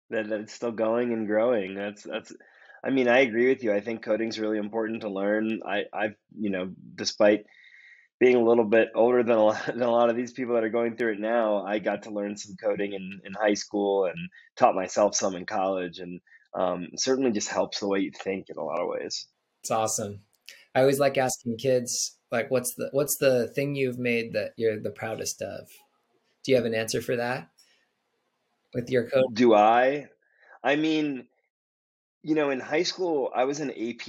[0.10, 1.76] that, that it's still going and growing.
[1.76, 2.34] That's that's.
[2.84, 3.74] I mean, I agree with you.
[3.74, 5.62] I think coding is really important to learn.
[5.66, 7.46] I I've you know, despite
[8.20, 10.64] being a little bit older than a lot, than a lot of these people that
[10.64, 14.06] are going through it now, I got to learn some coding in, in high school
[14.06, 14.18] and
[14.56, 16.00] taught myself some in college.
[16.00, 16.22] And
[16.56, 19.28] um, certainly just helps the way you think in a lot of ways.
[19.62, 20.22] It's awesome.
[20.74, 24.80] I always like asking kids, like, what's the what's the thing you've made that you're
[24.80, 25.68] the proudest of?
[26.44, 27.50] Do you have an answer for that
[28.74, 29.34] with your code?
[29.34, 30.08] Do I?
[30.64, 31.28] I mean,
[32.24, 34.08] you know, in high school, I was an AP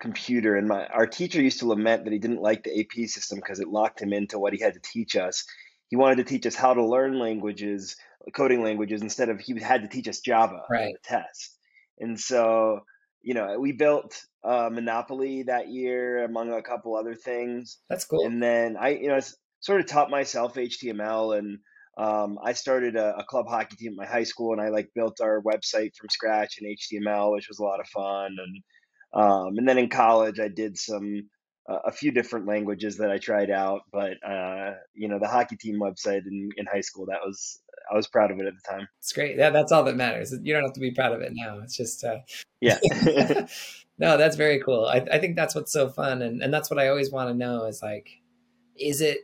[0.00, 3.38] computer, and my our teacher used to lament that he didn't like the AP system
[3.38, 5.44] because it locked him into what he had to teach us.
[5.88, 7.96] He wanted to teach us how to learn languages,
[8.34, 10.86] coding languages, instead of he had to teach us Java right.
[10.86, 11.56] on the test.
[11.98, 12.80] And so,
[13.22, 17.78] you know, we built uh, Monopoly that year, among a couple other things.
[17.88, 18.24] That's cool.
[18.24, 19.20] And then I, you know,
[19.60, 21.58] sort of taught myself HTML and
[21.98, 24.88] um, I started a, a, club hockey team at my high school, and I like
[24.94, 28.36] built our website from scratch in HTML, which was a lot of fun.
[28.38, 28.62] And
[29.12, 31.28] um, and then in college, I did some
[31.68, 33.82] uh, a few different languages that I tried out.
[33.92, 37.96] But uh, you know, the hockey team website in, in high school that was I
[37.96, 38.88] was proud of it at the time.
[38.98, 39.36] It's great.
[39.36, 40.34] Yeah, that's all that matters.
[40.42, 41.58] You don't have to be proud of it now.
[41.60, 42.18] It's just uh...
[42.60, 42.78] yeah.
[43.98, 44.86] no, that's very cool.
[44.86, 47.34] I, I think that's what's so fun, and and that's what I always want to
[47.34, 48.08] know is like,
[48.78, 49.18] is it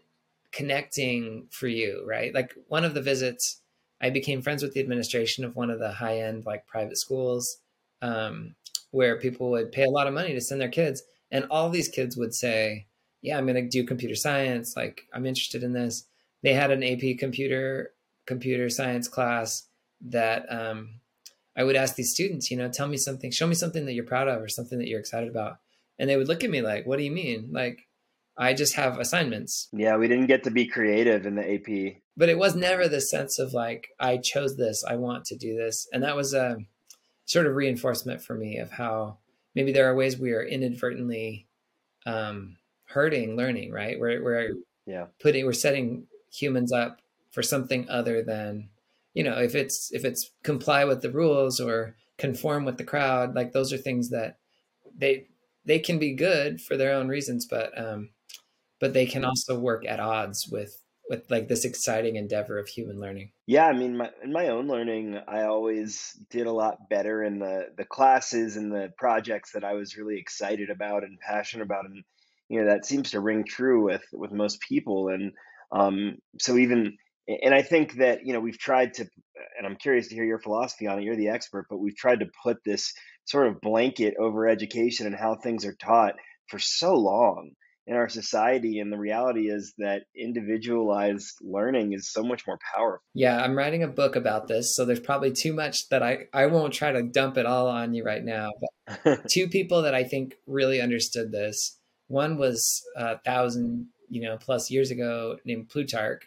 [0.52, 2.34] connecting for you, right?
[2.34, 3.60] Like one of the visits,
[4.00, 7.58] I became friends with the administration of one of the high end like private schools,
[8.02, 8.55] um,
[8.90, 11.88] where people would pay a lot of money to send their kids, and all these
[11.88, 12.86] kids would say,
[13.22, 14.74] "Yeah, I'm going to do computer science.
[14.76, 16.06] Like I'm interested in this."
[16.42, 17.92] They had an AP computer
[18.26, 19.68] computer science class
[20.00, 21.00] that um,
[21.56, 24.04] I would ask these students, you know, tell me something, show me something that you're
[24.04, 25.58] proud of or something that you're excited about,
[25.98, 27.86] and they would look at me like, "What do you mean?" Like
[28.38, 29.68] I just have assignments.
[29.72, 32.02] Yeah, we didn't get to be creative in the AP.
[32.16, 35.56] But it was never the sense of like, I chose this, I want to do
[35.56, 35.86] this.
[35.92, 36.58] And that was a
[37.26, 39.18] sort of reinforcement for me of how
[39.54, 41.46] maybe there are ways we are inadvertently
[42.06, 43.98] um, hurting learning, right?
[43.98, 44.54] We're, we're
[44.86, 45.06] yeah.
[45.20, 48.68] putting, we're setting humans up for something other than,
[49.12, 53.34] you know, if it's, if it's comply with the rules or conform with the crowd,
[53.34, 54.38] like those are things that
[54.96, 55.26] they,
[55.66, 58.10] they can be good for their own reasons, but um,
[58.78, 62.98] but they can also work at odds with with like this exciting endeavor of human
[62.98, 63.30] learning.
[63.46, 67.38] Yeah, I mean, my, in my own learning, I always did a lot better in
[67.38, 71.84] the the classes and the projects that I was really excited about and passionate about,
[71.84, 72.02] and
[72.48, 75.08] you know that seems to ring true with with most people.
[75.08, 75.32] And
[75.72, 76.96] um, so even
[77.28, 79.06] and I think that you know we've tried to,
[79.58, 81.04] and I'm curious to hear your philosophy on it.
[81.04, 82.92] You're the expert, but we've tried to put this
[83.26, 86.14] sort of blanket over education and how things are taught
[86.48, 87.50] for so long
[87.86, 93.02] in our society and the reality is that individualized learning is so much more powerful.
[93.14, 96.46] Yeah i'm writing a book about this so there's probably too much that i i
[96.46, 98.50] won't try to dump it all on you right now
[99.04, 104.36] but two people that i think really understood this one was a thousand you know
[104.36, 106.22] plus years ago named plutarch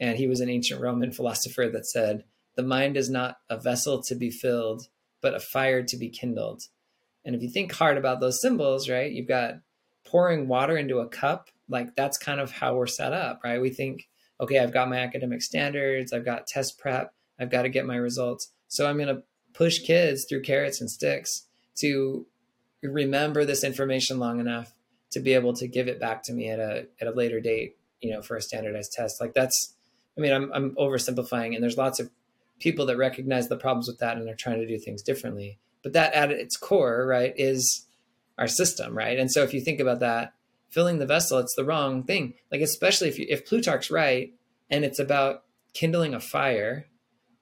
[0.00, 2.24] and he was an ancient roman philosopher that said
[2.56, 4.88] the mind is not a vessel to be filled
[5.20, 6.62] but a fire to be kindled.
[7.24, 9.54] And if you think hard about those symbols right you've got
[10.08, 13.60] pouring water into a cup, like that's kind of how we're set up, right?
[13.60, 14.08] We think,
[14.40, 17.96] okay, I've got my academic standards, I've got test prep, I've got to get my
[17.96, 18.52] results.
[18.68, 21.46] So I'm going to push kids through carrots and sticks
[21.80, 22.26] to
[22.82, 24.72] remember this information long enough
[25.10, 27.76] to be able to give it back to me at a at a later date,
[28.00, 29.20] you know, for a standardized test.
[29.20, 29.74] Like that's
[30.16, 32.10] I mean, I'm I'm oversimplifying and there's lots of
[32.60, 35.58] people that recognize the problems with that and are trying to do things differently.
[35.82, 37.86] But that at its core, right, is
[38.38, 39.18] our system, right?
[39.18, 40.32] And so if you think about that,
[40.70, 42.34] filling the vessel, it's the wrong thing.
[42.52, 44.32] Like especially if you, if Plutarch's right
[44.70, 46.86] and it's about kindling a fire,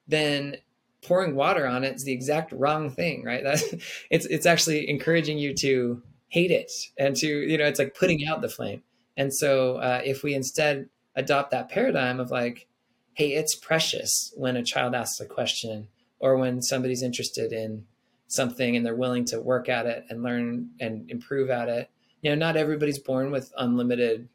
[0.09, 0.57] then
[1.03, 3.45] pouring water on it is the exact wrong thing, right?
[3.45, 3.63] That
[4.11, 8.27] it's it's actually encouraging you to hate it and to you know it's like putting
[8.27, 8.83] out the flame.
[9.17, 12.69] And so uh, if we instead adopt that paradigm of like,
[13.15, 17.87] hey, it's precious when a child asks a question or when somebody's interested in
[18.29, 21.91] something and they're willing to work at it and learn and improve at it.
[22.23, 24.29] You know, not everybody's born with unlimited,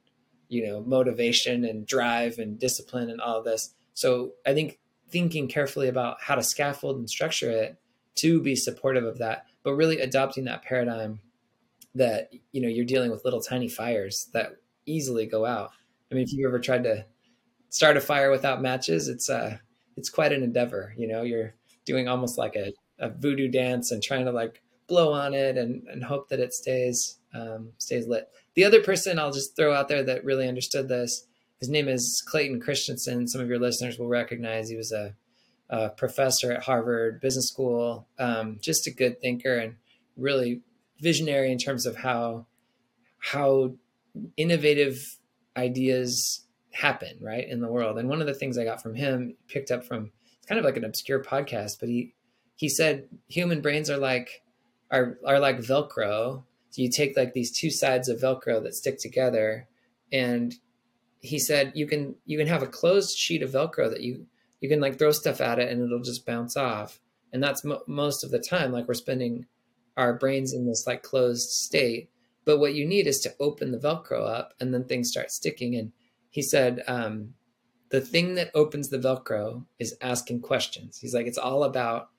[0.47, 3.73] you know, motivation and drive and discipline and all of this.
[3.93, 7.77] So I think thinking carefully about how to scaffold and structure it
[8.15, 11.19] to be supportive of that, but really adopting that paradigm
[11.95, 14.53] that, you know, you're dealing with little tiny fires that
[14.85, 15.71] easily go out.
[16.11, 17.05] I mean, if you've ever tried to
[17.69, 19.57] start a fire without matches, it's uh
[19.97, 20.93] it's quite an endeavor.
[20.97, 25.11] You know, you're doing almost like a a voodoo dance and trying to like blow
[25.11, 28.29] on it and, and hope that it stays um, stays lit.
[28.55, 31.25] The other person I'll just throw out there that really understood this,
[31.59, 33.27] his name is Clayton Christensen.
[33.27, 35.15] Some of your listeners will recognize he was a,
[35.69, 39.75] a professor at Harvard Business School, um, just a good thinker and
[40.17, 40.61] really
[40.99, 42.45] visionary in terms of how
[43.19, 43.75] how
[44.35, 45.17] innovative
[45.55, 47.97] ideas happen right in the world.
[47.97, 50.65] And one of the things I got from him, picked up from it's kind of
[50.65, 52.13] like an obscure podcast, but he
[52.55, 54.43] he said human brains are like
[54.91, 56.43] are are like Velcro.
[56.69, 59.67] So you take like these two sides of Velcro that stick together,
[60.11, 60.53] and
[61.19, 64.25] he said you can you can have a closed sheet of Velcro that you
[64.59, 66.99] you can like throw stuff at it and it'll just bounce off,
[67.33, 69.45] and that's mo- most of the time like we're spending
[69.97, 72.09] our brains in this like closed state.
[72.43, 75.75] But what you need is to open the Velcro up, and then things start sticking.
[75.75, 75.91] And
[76.31, 77.33] he said um,
[77.89, 80.97] the thing that opens the Velcro is asking questions.
[80.97, 82.09] He's like it's all about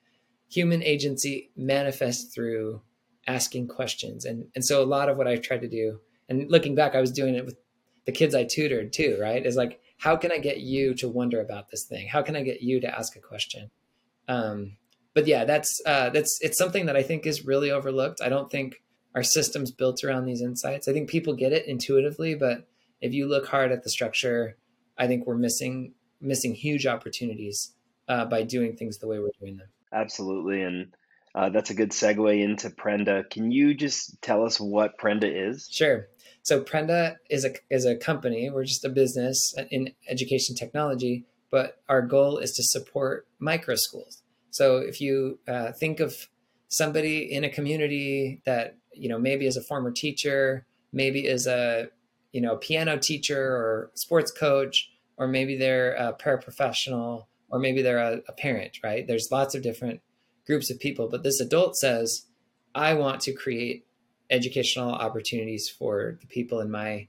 [0.53, 2.83] human agency manifests through
[3.27, 4.25] asking questions.
[4.25, 7.01] And and so a lot of what I tried to do, and looking back, I
[7.01, 7.57] was doing it with
[8.05, 9.45] the kids I tutored too, right?
[9.45, 12.09] Is like, how can I get you to wonder about this thing?
[12.09, 13.71] How can I get you to ask a question?
[14.29, 14.77] Um,
[15.15, 18.21] but yeah, that's uh, that's it's something that I think is really overlooked.
[18.21, 18.83] I don't think
[19.15, 20.89] our system's built around these insights.
[20.89, 22.67] I think people get it intuitively, but
[23.01, 24.57] if you look hard at the structure,
[24.99, 27.75] I think we're missing missing huge opportunities
[28.09, 29.69] uh, by doing things the way we're doing them.
[29.93, 30.63] Absolutely.
[30.63, 30.95] And
[31.35, 33.29] uh, that's a good segue into Prenda.
[33.29, 35.69] Can you just tell us what Prenda is?
[35.71, 36.09] Sure.
[36.43, 38.51] So Prenda is a is a company.
[38.51, 44.23] We're just a business in education technology, but our goal is to support micro schools.
[44.51, 46.15] So if you uh, think of
[46.69, 51.89] somebody in a community that you know maybe is a former teacher, maybe is a
[52.33, 57.99] you know piano teacher or sports coach, or maybe they're a paraprofessional or maybe they're
[57.99, 59.07] a, a parent, right?
[59.07, 60.01] There's lots of different
[60.47, 62.27] groups of people, but this adult says,
[62.75, 63.87] I want to create
[64.31, 67.09] educational opportunities for the people in my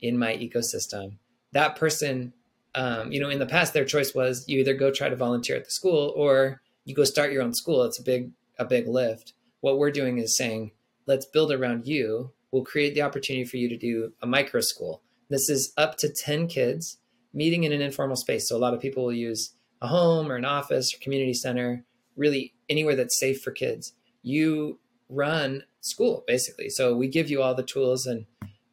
[0.00, 1.18] in my ecosystem.
[1.52, 2.32] That person,
[2.74, 5.54] um, you know, in the past, their choice was you either go try to volunteer
[5.54, 7.84] at the school or you go start your own school.
[7.84, 9.34] It's a big a big lift.
[9.60, 10.72] What we're doing is saying,
[11.06, 12.32] let's build around you.
[12.50, 15.02] We'll create the opportunity for you to do a micro school.
[15.28, 16.98] This is up to 10 kids
[17.32, 18.48] meeting in an informal space.
[18.48, 21.84] So a lot of people will use a home or an office or community center,
[22.16, 23.92] really anywhere that's safe for kids.
[24.22, 26.70] You run school basically.
[26.70, 28.26] So we give you all the tools and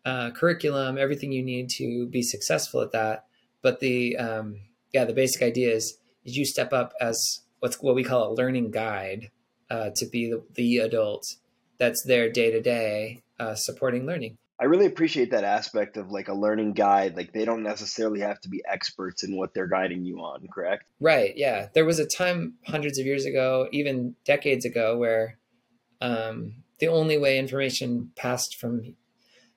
[0.05, 3.25] uh, curriculum, everything you need to be successful at that.
[3.61, 4.61] But the um,
[4.93, 8.35] yeah, the basic idea is is you step up as what's what we call a
[8.35, 9.31] learning guide
[9.69, 11.35] uh, to be the, the adult
[11.79, 13.23] that's there day to day
[13.55, 14.37] supporting learning.
[14.59, 17.15] I really appreciate that aspect of like a learning guide.
[17.15, 20.89] Like they don't necessarily have to be experts in what they're guiding you on, correct?
[20.99, 21.33] Right.
[21.37, 21.69] Yeah.
[21.73, 25.37] There was a time hundreds of years ago, even decades ago, where
[26.01, 28.95] um, the only way information passed from,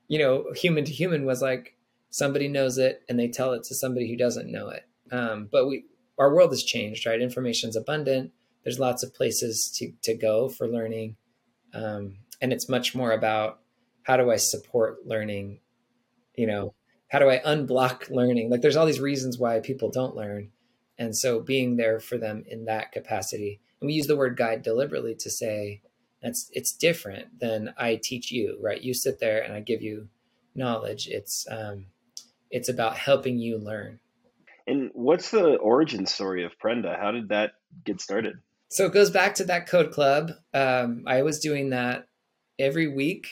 [0.06, 1.76] you know, human to human was like
[2.10, 4.84] somebody knows it and they tell it to somebody who doesn't know it.
[5.10, 5.84] Um, but we,
[6.16, 7.20] our world has changed, right?
[7.20, 8.32] Information's abundant.
[8.62, 11.16] There's lots of places to, to go for learning.
[11.74, 13.62] Um, and it's much more about
[14.02, 15.60] how do I support learning?
[16.34, 16.74] You know,
[17.08, 18.50] how do I unblock learning?
[18.50, 20.50] Like there's all these reasons why people don't learn.
[20.98, 23.60] And so being there for them in that capacity.
[23.80, 25.82] And we use the word guide deliberately to say
[26.22, 28.80] that's it's different than I teach you, right?
[28.80, 30.08] You sit there and I give you
[30.54, 31.08] knowledge.
[31.08, 31.86] It's um
[32.50, 33.98] it's about helping you learn.
[34.66, 36.98] And what's the origin story of Prenda?
[36.98, 37.52] How did that
[37.84, 38.36] get started?
[38.68, 40.30] So it goes back to that code club.
[40.54, 42.06] Um, I was doing that
[42.58, 43.26] every week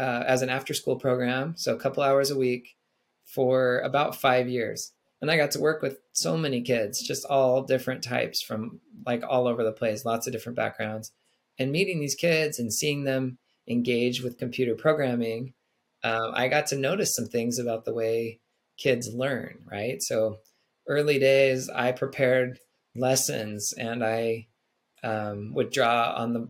[0.00, 2.74] uh, as an after school program, so a couple hours a week
[3.26, 4.92] for about five years.
[5.20, 9.22] And I got to work with so many kids, just all different types from like
[9.28, 11.12] all over the place, lots of different backgrounds.
[11.58, 13.36] And meeting these kids and seeing them
[13.68, 15.52] engage with computer programming,
[16.02, 18.40] uh, I got to notice some things about the way
[18.78, 20.02] kids learn, right?
[20.02, 20.38] So
[20.88, 22.58] early days, I prepared
[22.96, 24.46] lessons and I
[25.04, 26.48] um, would draw on the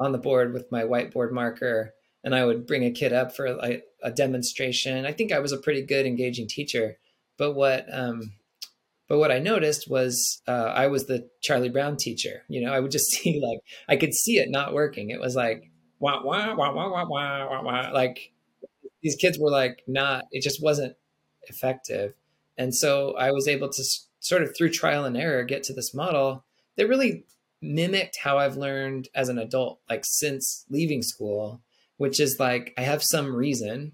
[0.00, 1.94] on the board with my whiteboard marker
[2.26, 5.06] and I would bring a kid up for a, a demonstration.
[5.06, 6.98] I think I was a pretty good engaging teacher,
[7.38, 8.32] but what um,
[9.08, 12.42] but what I noticed was uh, I was the Charlie Brown teacher.
[12.48, 15.10] You know, I would just see like I could see it not working.
[15.10, 17.90] It was like wah wah wah wah wah wah wah wah.
[17.94, 18.32] Like
[19.02, 20.24] these kids were like not.
[20.32, 20.96] It just wasn't
[21.44, 22.14] effective,
[22.58, 23.84] and so I was able to
[24.18, 26.44] sort of through trial and error get to this model
[26.76, 27.24] that really
[27.62, 31.62] mimicked how I've learned as an adult, like since leaving school
[31.96, 33.92] which is like I have some reason,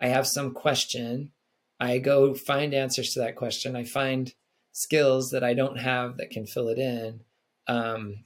[0.00, 1.32] I have some question,
[1.80, 4.32] I go find answers to that question, I find
[4.72, 7.20] skills that I don't have that can fill it in.
[7.66, 8.24] Um,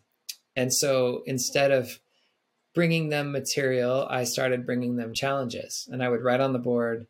[0.56, 2.00] and so instead of
[2.74, 7.06] bringing them material, I started bringing them challenges, and I would write on the board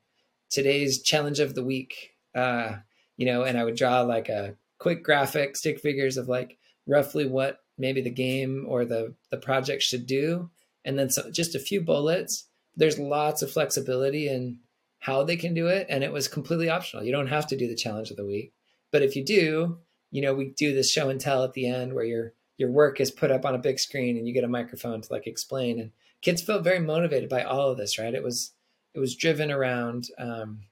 [0.50, 2.76] today's challenge of the week, uh,
[3.16, 7.26] you know, and I would draw like a quick graphic, stick figures of like roughly
[7.26, 10.50] what maybe the game or the the project should do
[10.88, 12.48] and then so, just a few bullets.
[12.74, 14.60] There's lots of flexibility in
[15.00, 17.04] how they can do it, and it was completely optional.
[17.04, 18.52] You don't have to do the challenge of the week,
[18.90, 19.78] but if you do,
[20.10, 23.00] you know, we do this show and tell at the end where you're your work
[23.00, 25.78] is put up on a big screen and you get a microphone to like explain
[25.78, 28.52] and kids felt very motivated by all of this right it was
[28.94, 30.64] it was driven around um,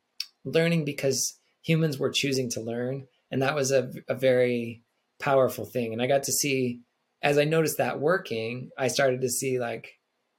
[0.45, 4.83] learning because humans were choosing to learn and that was a, a very
[5.21, 6.81] powerful thing and i got to see
[7.23, 9.96] as i noticed that working i started to see like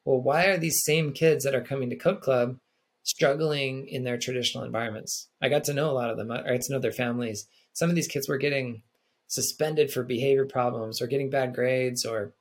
[0.08, 2.58] well why are these same kids that are coming to code club
[3.03, 5.28] struggling in their traditional environments?
[5.41, 6.32] I got to know a lot of them.
[6.32, 7.45] I got to know their families.
[7.74, 8.84] Some of these kids were getting
[9.28, 12.34] suspended for behavior problems or getting bad grades or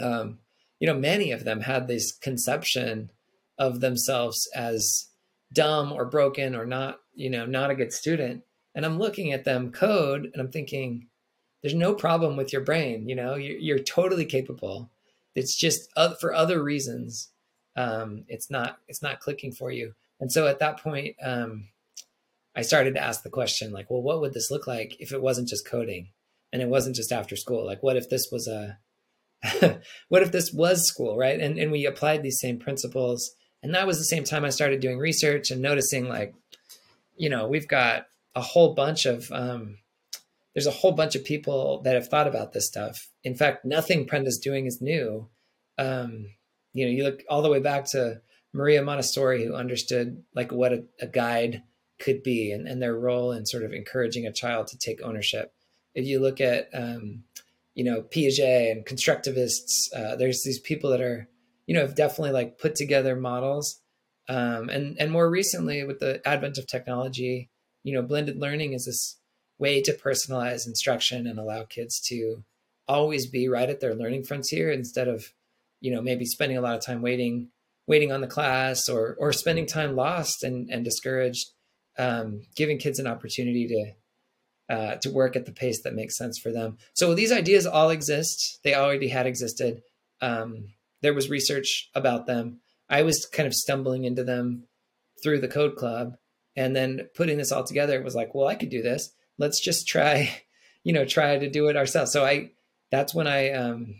[0.00, 0.38] um,
[0.80, 3.10] you know many of them had this conception
[3.58, 5.08] of themselves as
[5.52, 8.42] dumb or broken or not you know not a good student.
[8.74, 11.08] And i'm looking at them code and i'm thinking
[11.62, 14.90] there's no problem with your brain you know you're, you're totally capable
[15.34, 17.30] it's just uh, for other reasons
[17.76, 19.94] um, it's not it's not clicking for you.
[20.20, 21.68] And so at that point um,
[22.56, 25.20] i started to ask the question like well what would this look like if it
[25.20, 26.10] wasn't just coding
[26.52, 27.66] and it wasn't just after school?
[27.66, 28.78] Like what if this was a
[30.08, 31.40] what if this was school right?
[31.40, 33.34] And and we applied these same principles.
[33.62, 36.34] And that was the same time i started doing research and noticing like
[37.16, 39.78] you know we've got a whole bunch of um,
[40.54, 43.10] there's a whole bunch of people that have thought about this stuff.
[43.22, 45.28] In fact nothing prenda's doing is new.
[45.78, 46.26] Um,
[46.72, 48.20] you know you look all the way back to
[48.52, 51.62] maria montessori who understood like what a, a guide
[51.98, 55.52] could be and, and their role in sort of encouraging a child to take ownership.
[55.94, 57.24] If you look at um,
[57.74, 61.28] you know Piaget and constructivists, uh, there's these people that are
[61.66, 63.80] you know have definitely like put together models,
[64.28, 67.50] um, and and more recently with the advent of technology,
[67.82, 69.18] you know blended learning is this
[69.64, 72.44] way to personalize instruction and allow kids to
[72.86, 75.32] always be right at their learning frontier instead of
[75.80, 77.48] you know maybe spending a lot of time waiting
[77.86, 81.46] waiting on the class or or spending time lost and and discouraged
[81.96, 86.38] um, giving kids an opportunity to uh, to work at the pace that makes sense
[86.38, 86.76] for them.
[86.92, 88.60] So these ideas all exist.
[88.64, 89.82] They already had existed.
[90.20, 92.60] Um, there was research about them.
[92.88, 94.64] I was kind of stumbling into them
[95.22, 96.16] through the code club
[96.56, 99.60] and then putting this all together it was like well i could do this let's
[99.60, 100.42] just try
[100.84, 102.50] you know try to do it ourselves so i
[102.90, 103.94] that's when i um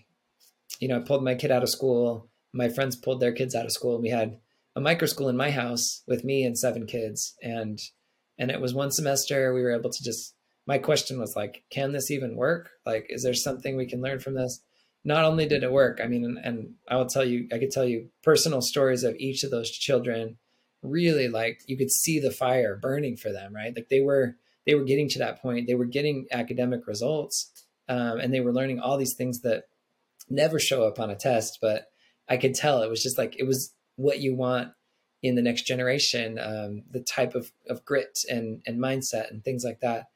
[0.81, 3.65] you know I pulled my kid out of school my friends pulled their kids out
[3.65, 4.39] of school and we had
[4.77, 7.79] a micro school in my house with me and seven kids and
[8.39, 10.35] and it was one semester we were able to just
[10.67, 12.71] my question was like, can this even work?
[12.87, 14.61] Like, is there something we can learn from this?
[15.05, 17.71] Not only did it work, I mean, and, and I will tell you, I could
[17.71, 20.39] tell you personal stories of each of those children.
[20.83, 23.75] Really, like you could see the fire burning for them, right?
[23.75, 25.67] Like they were they were getting to that point.
[25.67, 27.51] They were getting academic results,
[27.89, 29.65] um, and they were learning all these things that
[30.29, 31.59] never show up on a test.
[31.61, 31.87] But
[32.29, 34.73] I could tell it was just like it was what you want
[35.23, 39.65] in the next generation, um, the type of, of grit and, and mindset and things
[39.65, 40.09] like that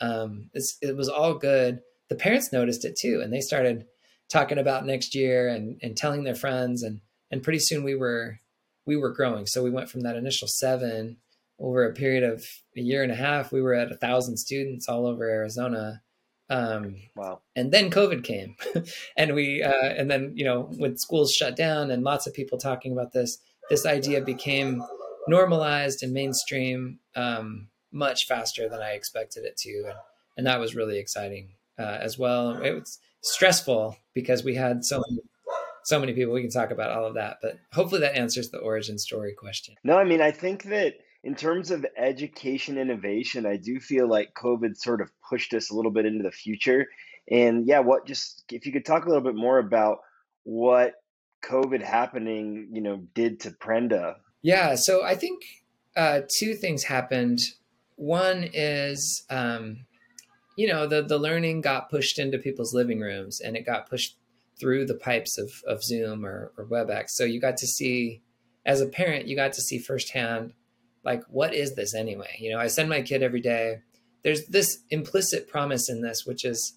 [0.00, 1.80] um, it was all good.
[2.08, 3.86] The parents noticed it too, and they started
[4.28, 7.00] talking about next year and, and telling their friends, and
[7.30, 8.38] and pretty soon we were
[8.84, 9.46] we were growing.
[9.46, 11.16] So we went from that initial seven
[11.58, 12.44] over a period of
[12.76, 13.52] a year and a half.
[13.52, 16.02] We were at a thousand students all over Arizona.
[16.48, 17.40] Um, wow!
[17.56, 18.56] And then COVID came,
[19.16, 22.58] and we uh, and then you know when schools shut down and lots of people
[22.58, 23.38] talking about this,
[23.68, 24.82] this idea became
[25.28, 27.00] normalized and mainstream.
[27.16, 29.98] Um, much faster than I expected it to, and,
[30.36, 32.62] and that was really exciting uh, as well.
[32.62, 35.22] It was stressful because we had so many
[35.84, 36.34] so many people.
[36.34, 39.74] We can talk about all of that, but hopefully that answers the origin story question.
[39.84, 40.94] No, I mean I think that
[41.26, 45.74] in terms of education innovation, I do feel like COVID sort of pushed us a
[45.74, 46.86] little bit into the future.
[47.28, 49.98] And yeah, what just if you could talk a little bit more about
[50.44, 50.94] what
[51.44, 54.14] COVID happening, you know, did to Prenda.
[54.42, 55.42] Yeah, so I think
[55.96, 57.40] uh, two things happened
[57.96, 59.84] one is, um,
[60.56, 64.16] you know, the the learning got pushed into people's living rooms, and it got pushed
[64.60, 67.10] through the pipes of of Zoom or, or WebEx.
[67.10, 68.22] So you got to see,
[68.64, 70.52] as a parent, you got to see firsthand,
[71.06, 72.36] like, what is this anyway?
[72.38, 73.78] You know, I send my kid every day.
[74.22, 76.76] There's this implicit promise in this, which is,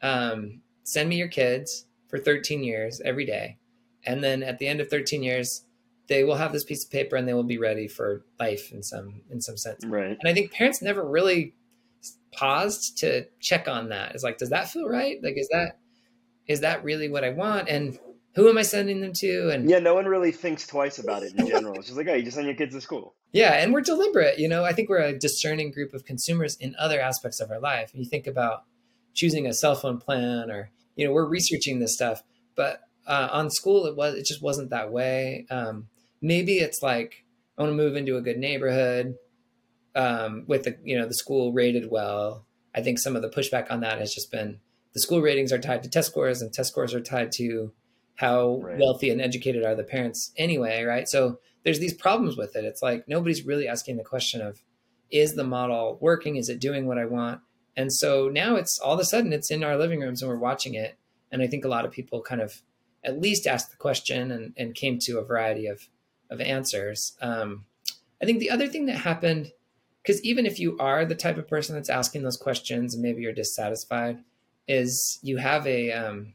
[0.00, 3.58] um, send me your kids for 13 years every day,
[4.04, 5.64] and then at the end of 13 years,
[6.08, 8.82] they will have this piece of paper and they will be ready for life in
[8.82, 9.84] some in some sense.
[9.84, 10.18] Right.
[10.18, 11.54] And I think parents never really
[12.32, 14.12] paused to check on that.
[14.14, 15.22] It's like, does that feel right?
[15.22, 15.78] Like, is that
[16.46, 17.68] is that really what I want?
[17.68, 17.98] And
[18.34, 19.50] who am I sending them to?
[19.50, 21.74] And yeah, no one really thinks twice about it in general.
[21.74, 23.14] it's just like, oh, you just send your kids to school.
[23.32, 24.38] Yeah, and we're deliberate.
[24.38, 27.60] You know, I think we're a discerning group of consumers in other aspects of our
[27.60, 27.90] life.
[27.94, 28.64] You think about
[29.14, 32.22] choosing a cell phone plan, or you know, we're researching this stuff,
[32.56, 35.46] but uh, on school it was it just wasn't that way.
[35.50, 35.88] Um,
[36.20, 37.24] maybe it's like
[37.58, 39.16] I want to move into a good neighborhood
[39.94, 42.46] um, with the you know the school rated well.
[42.74, 44.60] I think some of the pushback on that has just been
[44.94, 47.72] the school ratings are tied to test scores and test scores are tied to
[48.22, 48.78] how right.
[48.78, 51.08] wealthy and educated are the parents anyway right?
[51.08, 52.64] So there's these problems with it.
[52.64, 54.62] It's like nobody's really asking the question of
[55.10, 56.36] is the model working?
[56.36, 57.40] Is it doing what i want?
[57.76, 60.38] And so now it's all of a sudden it's in our living rooms and we're
[60.38, 60.96] watching it.
[61.32, 62.62] And i think a lot of people kind of
[63.04, 65.88] at least asked the question and, and came to a variety of
[66.30, 67.16] of answers.
[67.20, 67.64] Um,
[68.22, 69.50] i think the other thing that happened
[70.02, 73.22] because even if you are the type of person that's asking those questions and maybe
[73.22, 74.18] you're dissatisfied
[74.68, 76.34] is you have a um,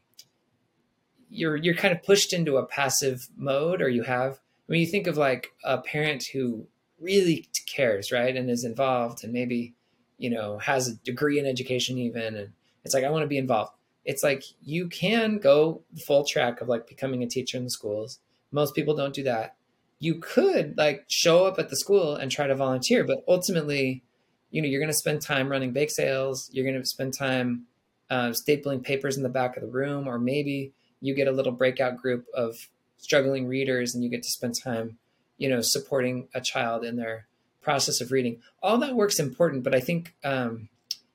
[1.30, 5.08] you're you're kind of pushed into a passive mode or you have when you think
[5.08, 6.68] of like a parent who
[7.00, 9.74] really cares right and is involved and maybe
[10.18, 12.52] you know has a degree in education even and
[12.84, 13.74] it's like i want to be involved.
[14.06, 18.20] It's like you can go full track of like becoming a teacher in the schools.
[18.54, 19.58] Most people don't do that.
[20.00, 24.04] You could like show up at the school and try to volunteer but ultimately
[24.52, 27.64] you know you're going to spend time running bake sales you're going to spend time
[28.10, 30.72] uh, stapling papers in the back of the room or maybe
[31.02, 34.98] you get a little breakout group of struggling readers and you get to spend time
[35.38, 37.28] you know supporting a child in their
[37.62, 40.70] process of reading all that work's important but i think um,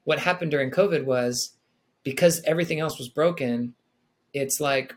[0.04, 1.54] what happened during covid was
[2.04, 3.74] because everything else was broken
[4.32, 4.94] it's like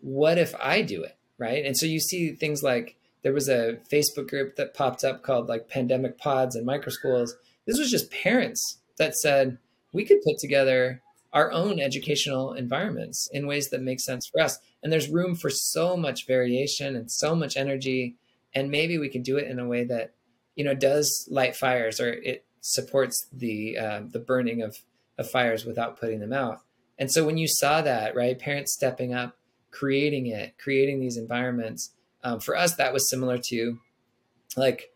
[0.00, 1.64] what if i do it right?
[1.64, 5.48] And so you see things like there was a Facebook group that popped up called
[5.48, 7.30] like Pandemic Pods and Microschools.
[7.66, 9.58] This was just parents that said
[9.92, 11.02] we could put together
[11.32, 14.58] our own educational environments in ways that make sense for us.
[14.82, 18.16] And there's room for so much variation and so much energy.
[18.54, 20.14] And maybe we can do it in a way that,
[20.56, 24.76] you know, does light fires or it supports the uh, the burning of,
[25.18, 26.60] of fires without putting them out.
[26.98, 29.36] And so when you saw that, right, parents stepping up
[29.70, 31.94] creating it, creating these environments.
[32.22, 33.78] Um, for us, that was similar to
[34.56, 34.90] like,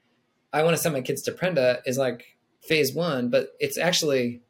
[0.53, 4.43] I want to send my kids to Prenda is like phase one, but it's actually,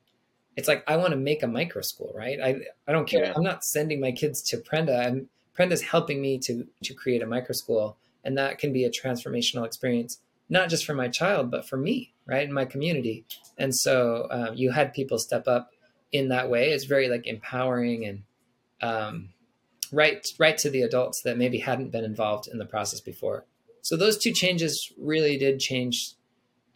[0.56, 2.38] it's like, I want to make a micro school, right?
[2.40, 3.24] I, I don't care.
[3.24, 3.32] Yeah.
[3.34, 5.06] I'm not sending my kids to Prenda.
[5.06, 5.28] I'm,
[5.58, 7.96] Prenda's helping me to, to create a micro school.
[8.24, 12.12] And that can be a transformational experience, not just for my child, but for me,
[12.26, 12.44] right?
[12.44, 13.24] In my community.
[13.58, 15.72] And so um, you had people step up
[16.12, 16.70] in that way.
[16.70, 18.22] It's very like empowering and,
[18.80, 19.30] um,
[19.92, 23.44] right right to the adults that maybe hadn't been involved in the process before.
[23.82, 26.14] So those two changes really did change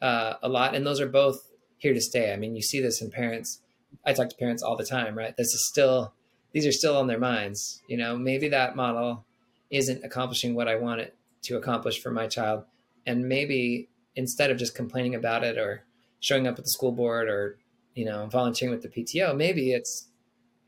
[0.01, 2.33] uh, a lot, and those are both here to stay.
[2.33, 3.61] I mean, you see this in parents.
[4.05, 5.37] I talk to parents all the time, right?
[5.37, 6.15] This is still
[6.53, 7.83] these are still on their minds.
[7.89, 9.25] You know, maybe that model
[9.71, 12.65] isn't accomplishing what I want it to accomplish for my child,
[13.07, 15.85] and maybe instead of just complaining about it or
[16.21, 17.59] showing up at the school board or
[17.95, 20.09] you know volunteering with the PTO, maybe it's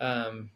[0.01, 0.51] um,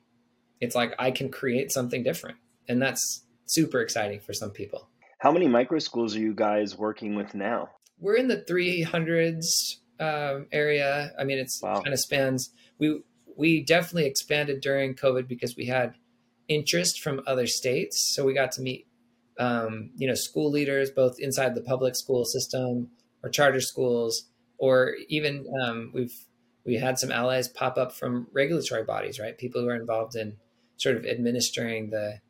[0.61, 2.39] it's like I can create something different.
[2.69, 4.89] And that's super exciting for some people.
[5.19, 7.71] How many micro schools are you guys working with now?
[7.99, 11.13] We're in the 300s um, area.
[11.19, 11.81] I mean, it's wow.
[11.81, 12.51] kind of spans.
[12.79, 13.01] We
[13.37, 15.95] we definitely expanded during COVID because we had
[16.49, 18.15] interest from other states.
[18.15, 18.87] So we got to meet,
[19.39, 22.91] um, you know, school leaders both inside the public school system
[23.23, 24.29] or charter schools,
[24.59, 26.15] or even um, we've
[26.65, 29.37] we had some allies pop up from regulatory bodies, right?
[29.37, 30.37] People who are involved in
[30.77, 32.21] sort of administering the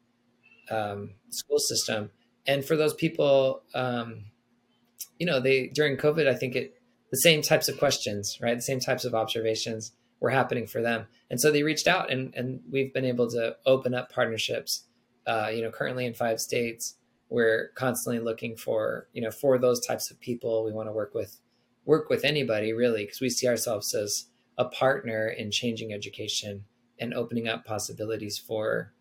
[0.70, 2.10] um, school system.
[2.46, 4.24] And for those people, um,
[5.18, 6.74] you know, they during COVID, I think it
[7.14, 8.56] the same types of questions, right?
[8.56, 12.34] The same types of observations were happening for them, and so they reached out, and
[12.34, 14.86] and we've been able to open up partnerships.
[15.24, 16.96] Uh, you know, currently in five states,
[17.28, 20.64] we're constantly looking for you know for those types of people.
[20.64, 21.38] We want to work with
[21.84, 24.26] work with anybody really because we see ourselves as
[24.58, 26.64] a partner in changing education
[26.98, 28.92] and opening up possibilities for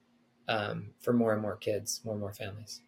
[0.48, 2.80] um, for more and more kids, more and more families.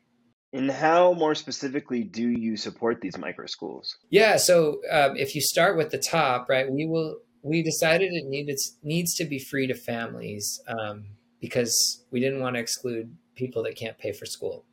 [0.56, 3.98] And how more specifically do you support these micro schools?
[4.10, 7.18] Yeah, so um, if you start with the top, right, we will.
[7.42, 11.08] We decided it needed needs to be free to families um,
[11.42, 14.64] because we didn't want to exclude people that can't pay for school.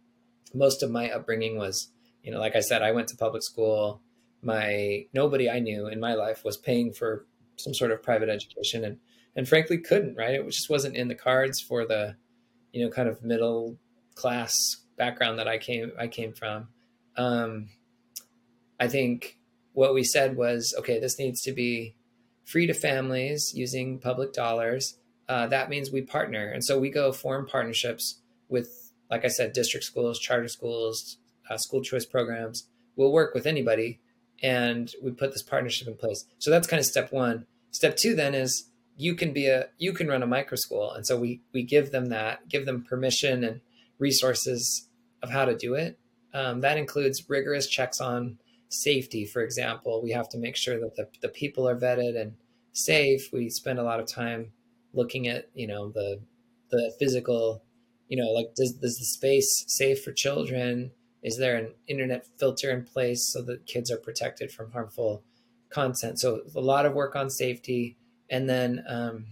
[0.54, 1.90] Most of my upbringing was,
[2.22, 4.00] you know, like I said, I went to public school.
[4.40, 7.26] My nobody I knew in my life was paying for
[7.56, 8.98] some sort of private education, and
[9.34, 12.16] and frankly couldn't right it just wasn't in the cards for the
[12.72, 13.78] you know kind of middle
[14.14, 16.68] class background that i came i came from.
[17.16, 17.68] Um,
[18.78, 19.38] i think
[19.72, 21.94] what we said was okay this needs to be
[22.44, 24.98] free to families using public dollars.
[25.28, 26.44] Uh, that means we partner.
[26.54, 28.68] And so we go form partnerships with
[29.10, 32.68] like i said district schools charter schools uh, school choice programs.
[32.96, 34.00] We'll work with anybody
[34.42, 36.24] and we put this partnership in place.
[36.38, 37.46] So that's kind of step one.
[37.70, 40.92] Step two then is you can be a you can run a micro school.
[40.92, 43.60] And so we we give them that give them permission and
[43.98, 44.88] resources
[45.22, 45.98] of how to do it.
[46.34, 50.02] Um, that includes rigorous checks on safety for example.
[50.02, 52.34] We have to make sure that the, the people are vetted and
[52.72, 53.32] safe.
[53.32, 54.52] We spend a lot of time
[54.94, 56.20] looking at you know the
[56.70, 57.62] the physical
[58.08, 60.92] you know like does, does the space safe for children?
[61.22, 65.22] Is there an internet filter in place so that kids are protected from harmful
[65.70, 66.18] content?
[66.18, 67.96] So a lot of work on safety
[68.28, 69.26] and then um,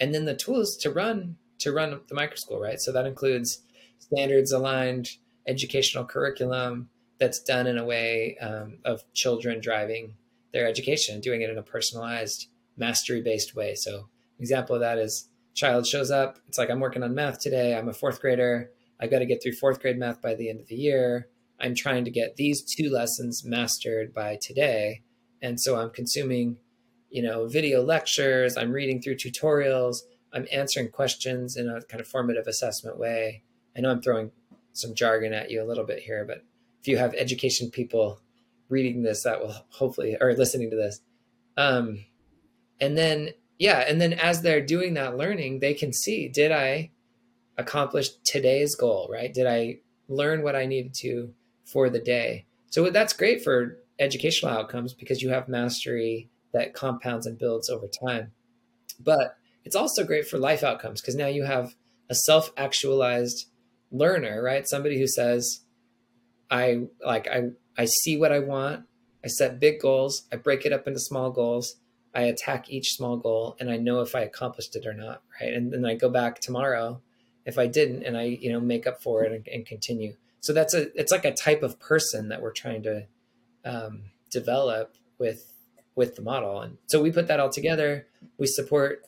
[0.00, 2.80] and then the tools to run to run the microschool right?
[2.80, 3.62] So that includes
[3.98, 5.16] standards aligned
[5.46, 6.88] educational curriculum
[7.18, 10.14] that's done in a way um, of children driving
[10.52, 13.74] their education doing it in a personalized mastery based way.
[13.74, 17.76] So example of that is child shows up it's like i'm working on math today
[17.76, 18.70] i'm a fourth grader
[19.00, 21.28] I've got to get through fourth grade math by the end of the year
[21.60, 25.02] i'm trying to get these two lessons mastered by today
[25.40, 26.56] and so i'm consuming
[27.10, 29.98] you know video lectures i'm reading through tutorials
[30.32, 33.42] i'm answering questions in a kind of formative assessment way.
[33.76, 34.32] I know i'm throwing
[34.74, 36.44] some jargon at you a little bit here but
[36.80, 38.20] if you have education people
[38.68, 41.00] reading this that will hopefully or listening to this
[41.56, 42.04] um,
[42.80, 46.90] and then yeah and then as they're doing that learning they can see did i
[47.56, 49.32] accomplish today's goal right?
[49.32, 51.32] Did i learn what i needed to
[51.64, 52.46] for the day?
[52.70, 57.86] So that's great for educational outcomes because you have mastery that compounds and builds over
[57.86, 58.32] time.
[58.98, 61.74] But it's also great for life outcomes because now you have
[62.10, 63.46] a self-actualized
[63.94, 65.60] learner right somebody who says
[66.50, 68.84] i like i i see what i want
[69.24, 71.76] i set big goals i break it up into small goals
[72.14, 75.52] I attack each small goal and I know if I accomplished it or not, right?
[75.52, 77.00] And then I go back tomorrow
[77.44, 80.14] if I didn't and I, you know, make up for it and, and continue.
[80.40, 83.06] So that's a it's like a type of person that we're trying to
[83.64, 85.52] um, develop with
[85.96, 86.60] with the model.
[86.60, 88.06] And so we put that all together.
[88.38, 89.02] We support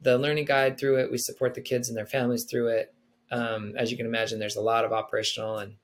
[0.00, 1.10] the learning guide through it.
[1.10, 2.94] We support the kids and their families through it.
[3.30, 5.74] Um, as you can imagine, there's a lot of operational and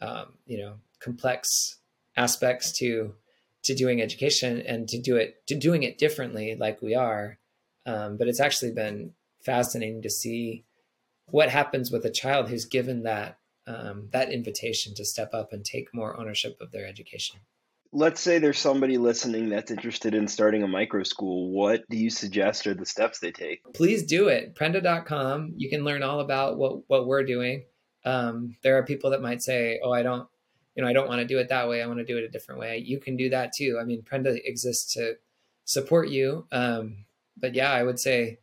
[0.00, 1.76] um, you know complex
[2.16, 3.14] aspects to
[3.62, 7.38] to doing education and to do it to doing it differently like we are.
[7.86, 10.64] Um, but it's actually been fascinating to see
[11.26, 15.64] what happens with a child who's given that um, that invitation to step up and
[15.64, 17.40] take more ownership of their education
[17.92, 22.10] let's say there's somebody listening that's interested in starting a micro school what do you
[22.10, 26.56] suggest are the steps they take please do it prenda.com you can learn all about
[26.56, 27.64] what what we're doing
[28.04, 30.26] um, there are people that might say oh i don't
[30.74, 31.82] you know, I don't want to do it that way.
[31.82, 32.82] I want to do it a different way.
[32.84, 33.78] You can do that too.
[33.80, 35.14] I mean, Prenda exists to
[35.64, 36.46] support you.
[36.50, 37.04] Um,
[37.36, 38.38] but yeah, I would say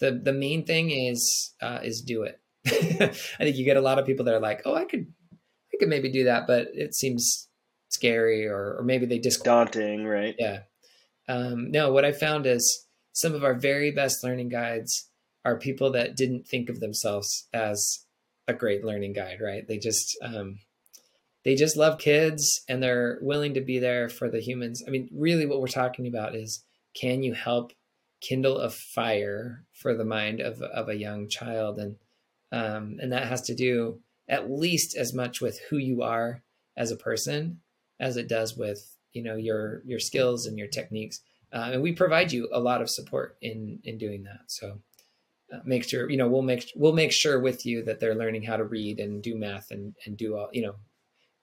[0.00, 2.40] the the main thing is uh, is do it.
[2.66, 5.76] I think you get a lot of people that are like, oh, I could I
[5.78, 7.48] could maybe do that, but it seems
[7.90, 10.34] scary or or maybe they just daunting, right?
[10.38, 10.60] Yeah.
[11.28, 15.08] Um, no, what I found is some of our very best learning guides
[15.44, 18.06] are people that didn't think of themselves as
[18.48, 19.66] a great learning guide, right?
[19.66, 20.58] They just um,
[21.44, 24.82] they just love kids and they're willing to be there for the humans.
[24.86, 26.64] I mean, really, what we're talking about is
[26.94, 27.72] can you help
[28.20, 31.78] kindle a fire for the mind of, of a young child?
[31.78, 31.96] And,
[32.52, 36.42] um, and that has to do at least as much with who you are
[36.76, 37.60] as a person
[38.00, 41.20] as it does with, you know, your, your skills and your techniques.
[41.52, 44.40] Uh, and we provide you a lot of support in, in doing that.
[44.48, 44.80] So,
[45.52, 48.44] uh, make sure you know we'll make we'll make sure with you that they're learning
[48.44, 50.76] how to read and do math and and do all you know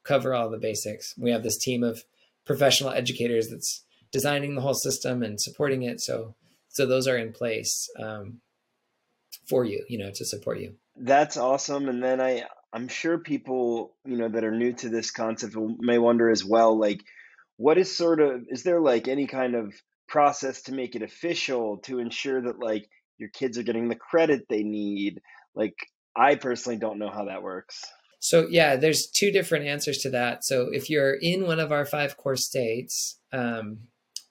[0.07, 1.13] cover all the basics.
[1.17, 2.03] We have this team of
[2.45, 6.01] professional educators that's designing the whole system and supporting it.
[6.01, 6.33] So,
[6.69, 8.39] so those are in place um,
[9.47, 10.75] for you, you know, to support you.
[10.95, 11.89] That's awesome.
[11.89, 15.97] And then I, I'm sure people, you know, that are new to this concept may
[15.97, 17.01] wonder as well, like,
[17.57, 19.73] what is sort of, is there like any kind of
[20.07, 22.87] process to make it official to ensure that like
[23.17, 25.21] your kids are getting the credit they need?
[25.55, 25.75] Like,
[26.15, 27.83] I personally don't know how that works.
[28.19, 30.43] So yeah, there's two different answers to that.
[30.43, 33.79] So if you're in one of our five core states, um,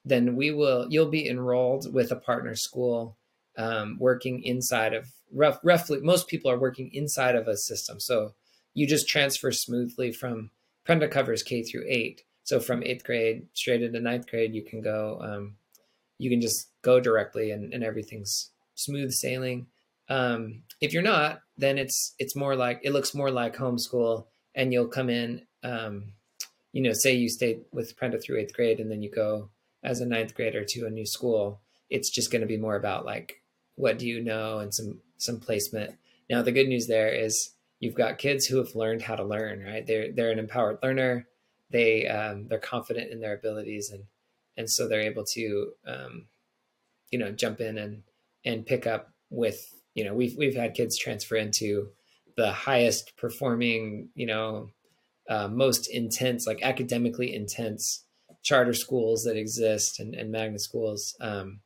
[0.04, 3.16] then we will you'll be enrolled with a partner school
[3.56, 8.00] um, working inside of rough, roughly most people are working inside of a system.
[8.00, 8.34] So
[8.74, 10.50] you just transfer smoothly from
[10.86, 12.22] Prenda covers K through eight.
[12.44, 15.18] So from eighth grade straight into ninth grade, you can go.
[15.20, 15.56] Um,
[16.18, 19.66] you can just go directly, and, and everything's smooth sailing.
[20.08, 24.72] Um, if you're not, then it's it's more like it looks more like homeschool, and
[24.72, 25.42] you'll come in.
[25.64, 26.12] Um,
[26.72, 29.50] you know, say you stay with Prenda through eighth grade, and then you go
[29.82, 31.60] as a ninth grader to a new school.
[31.90, 33.42] It's just going to be more about like
[33.76, 35.96] what do you know and some some placement.
[36.28, 39.62] Now the good news there is you've got kids who have learned how to learn.
[39.62, 39.86] Right?
[39.86, 41.28] They're they're an empowered learner.
[41.70, 44.04] They um, they're confident in their abilities and
[44.56, 46.26] and so they're able to um,
[47.10, 48.02] you know jump in and
[48.44, 51.88] and pick up with you know we've we've had kids transfer into
[52.36, 54.68] the highest performing you know
[55.28, 58.04] uh, most intense like academically intense
[58.42, 61.60] charter schools that exist and, and magnet schools um,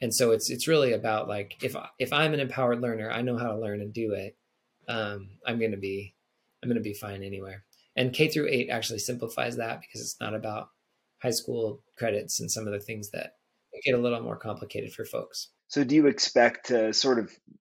[0.00, 3.36] and so it's it's really about like if if I'm an empowered learner, I know
[3.36, 4.36] how to learn and do it.
[4.88, 6.14] Um, I'm going to be
[6.62, 7.64] I'm to be fine anywhere.
[7.96, 10.68] And K through eight actually simplifies that because it's not about
[11.22, 13.34] high school credits and some of the things that
[13.84, 15.48] get a little more complicated for folks.
[15.68, 17.30] So, do you expect to sort of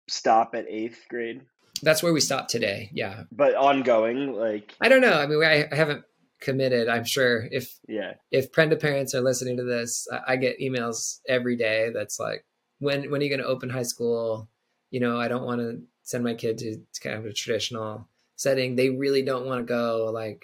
[0.09, 1.41] stop at eighth grade?
[1.81, 2.89] That's where we stop today.
[2.93, 5.13] Yeah, but ongoing, like I don't know.
[5.13, 6.03] I mean, I haven't
[6.41, 6.89] committed.
[6.89, 11.19] I'm sure if yeah if Prenda parents are listening to this, I, I get emails
[11.27, 12.45] every day that's like,
[12.79, 14.49] when when are you going to open high school?
[14.89, 18.07] You know, I don't want to send my kid to, to kind of a traditional
[18.35, 18.75] setting.
[18.75, 20.11] They really don't want to go.
[20.13, 20.43] Like,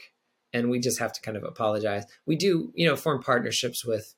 [0.53, 2.05] and we just have to kind of apologize.
[2.25, 4.13] We do, you know, form partnerships with.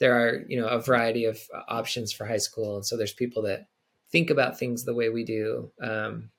[0.00, 3.42] There are, you know, a variety of options for high school, and so there's people
[3.42, 3.68] that
[4.10, 5.72] think about things the way we do.
[5.82, 6.30] Um,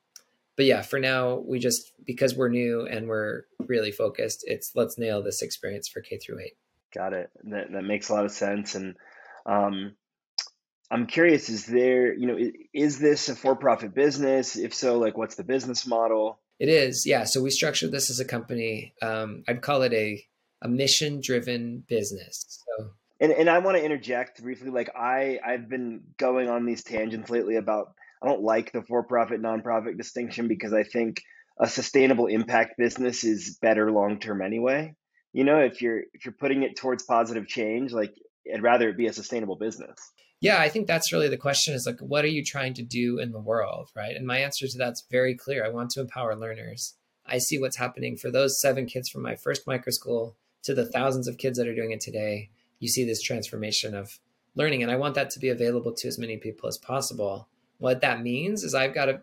[0.56, 4.98] but yeah, for now, we just because we're new and we're really focused, it's let's
[4.98, 6.56] nail this experience for K through eight.
[6.94, 7.30] Got it.
[7.44, 8.74] That that makes a lot of sense.
[8.74, 8.96] And
[9.46, 9.96] um,
[10.90, 14.56] I'm curious: is there, you know, is, is this a for-profit business?
[14.56, 16.38] If so, like, what's the business model?
[16.60, 17.24] It is, yeah.
[17.24, 18.94] So we structured this as a company.
[19.00, 20.22] Um, I'd call it a
[20.60, 22.62] a mission-driven business.
[22.78, 22.90] So
[23.20, 24.68] and and I want to interject briefly.
[24.68, 29.42] Like I I've been going on these tangents lately about I don't like the for-profit
[29.42, 31.22] nonprofit distinction because I think
[31.58, 34.94] a sustainable impact business is better long term anyway.
[35.32, 38.14] You know, if you're if you're putting it towards positive change, like
[38.52, 39.98] I'd rather it be a sustainable business.
[40.40, 43.18] Yeah, I think that's really the question is like what are you trying to do
[43.18, 44.14] in the world, right?
[44.14, 45.64] And my answer to that's very clear.
[45.64, 46.94] I want to empower learners.
[47.24, 50.86] I see what's happening for those 7 kids from my first micro school to the
[50.86, 52.50] thousands of kids that are doing it today.
[52.80, 54.18] You see this transformation of
[54.54, 57.48] learning and I want that to be available to as many people as possible.
[57.82, 59.22] What that means is I've got to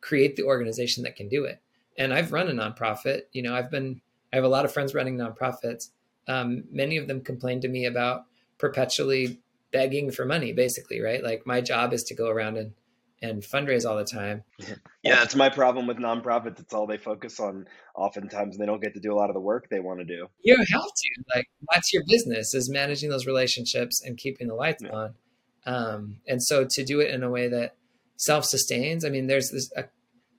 [0.00, 1.62] create the organization that can do it.
[1.96, 3.22] And I've run a nonprofit.
[3.30, 4.00] You know, I've been,
[4.32, 5.90] I have a lot of friends running nonprofits.
[6.26, 8.24] Um, many of them complain to me about
[8.58, 9.38] perpetually
[9.70, 11.22] begging for money, basically, right?
[11.22, 12.72] Like my job is to go around and
[13.22, 14.42] and fundraise all the time.
[15.02, 16.58] Yeah, that's my problem with nonprofits.
[16.58, 19.34] It's all they focus on oftentimes and they don't get to do a lot of
[19.34, 20.26] the work they want to do.
[20.42, 21.10] You have to.
[21.34, 24.90] Like that's your business is managing those relationships and keeping the lights yeah.
[24.90, 25.14] on.
[25.64, 27.76] Um, and so to do it in a way that
[28.20, 29.04] self sustains.
[29.04, 29.84] I mean, there's this a,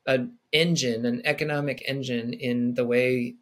[0.05, 3.35] an engine, an economic engine in the way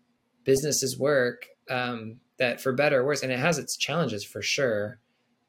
[0.45, 4.99] businesses work um, that, for better or worse, and it has its challenges for sure,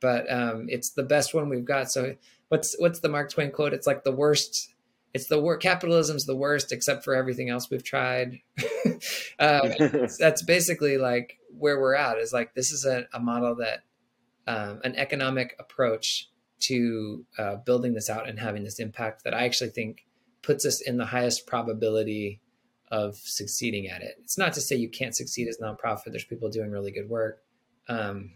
[0.01, 1.91] but um, it's the best one we've got.
[1.91, 2.17] So
[2.49, 3.73] what's what's the Mark Twain quote?
[3.73, 4.75] It's like the worst.
[5.15, 5.63] It's the worst.
[5.63, 8.41] Capitalism's the worst, except for everything else we've tried.
[9.39, 9.73] um,
[10.19, 12.19] that's basically like where we're at.
[12.19, 13.85] Is like this is a, a model that
[14.47, 16.30] um, an economic approach
[16.61, 20.07] to uh, building this out and having this impact that I actually think
[20.43, 22.41] puts us in the highest probability
[22.91, 24.17] of succeeding at it.
[24.23, 26.07] It's not to say you can't succeed as a nonprofit.
[26.07, 27.43] There's people doing really good work.
[27.89, 28.33] Um,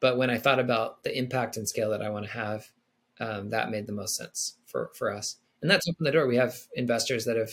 [0.00, 2.66] but when I thought about the impact and scale that I want to have,
[3.20, 5.36] um, that made the most sense for, for us.
[5.60, 6.26] And that's opened the door.
[6.26, 7.50] We have investors that have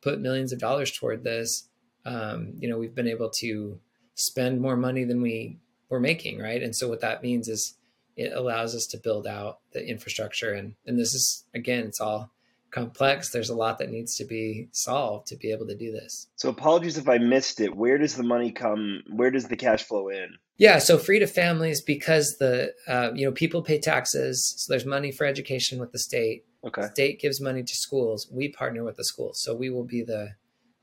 [0.00, 1.68] put millions of dollars toward this.
[2.04, 3.78] Um, you know, we've been able to
[4.14, 6.62] spend more money than we were making, right?
[6.62, 7.76] And so what that means is
[8.16, 10.52] it allows us to build out the infrastructure.
[10.52, 12.30] And and this is again it's all
[12.70, 13.30] complex.
[13.30, 16.26] There's a lot that needs to be solved to be able to do this.
[16.36, 17.76] So apologies if i missed it.
[17.76, 20.36] Where does the money come where does the cash flow in?
[20.56, 24.86] Yeah so free to families because the uh, you know people pay taxes so there's
[24.86, 26.44] money for education with the state.
[26.64, 26.82] Okay.
[26.82, 28.28] The state gives money to schools.
[28.32, 29.40] We partner with the schools.
[29.42, 30.30] So we will be the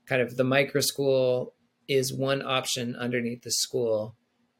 [0.06, 1.54] kind of the micro school
[1.88, 4.16] is one option underneath the school.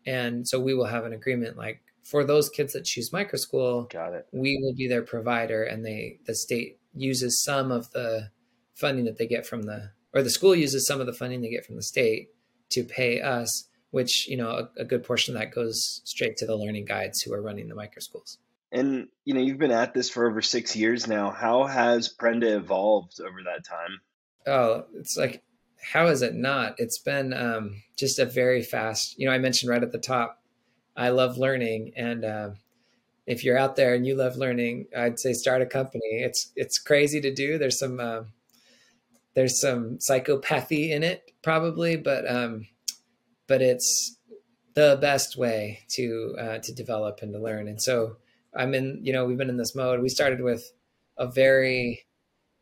[0.07, 4.15] And so we will have an agreement like for those kids that choose microschool, got
[4.15, 4.27] it.
[4.33, 8.31] We will be their provider, and they the state uses some of the
[8.75, 11.51] funding that they get from the or the school uses some of the funding they
[11.51, 12.29] get from the state
[12.71, 16.47] to pay us, which you know a, a good portion of that goes straight to
[16.47, 18.39] the learning guides who are running the microschools.
[18.73, 21.31] And you know you've been at this for over six years now.
[21.31, 24.01] How has Prenda evolved over that time?
[24.47, 25.43] Oh, it's like
[25.93, 26.75] how is it not?
[26.79, 29.19] It's been um, just a very fast.
[29.19, 30.42] You know, I mentioned right at the top
[30.97, 32.51] I love learning, and uh,
[33.27, 36.23] if you're out there and you love learning, I'd say start a company.
[36.23, 37.59] It's it's crazy to do.
[37.59, 38.23] There's some uh,
[39.35, 42.67] there's some psychopathy in it probably, but um,
[43.47, 44.17] but it's
[44.75, 47.69] the best way to uh, to develop and to learn.
[47.69, 48.17] And so
[48.55, 49.01] I'm in.
[49.03, 50.01] You know, we've been in this mode.
[50.01, 50.73] We started with
[51.19, 52.05] a very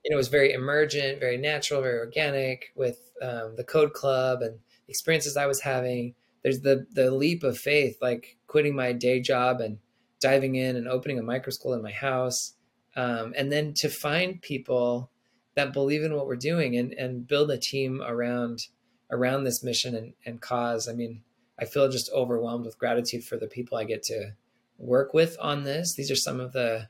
[0.05, 4.43] you know, it was very emergent, very natural, very organic with um, the code club
[4.43, 4.59] and
[4.89, 9.61] experiences I was having there's the the leap of faith, like quitting my day job
[9.61, 9.78] and
[10.20, 12.55] diving in and opening a micro school in my house,
[12.97, 15.11] um, and then to find people
[15.55, 18.66] that believe in what we're doing and and build a team around
[19.11, 20.88] around this mission and, and cause.
[20.88, 21.22] I mean,
[21.59, 24.32] I feel just overwhelmed with gratitude for the people I get to
[24.78, 25.95] work with on this.
[25.95, 26.88] These are some of the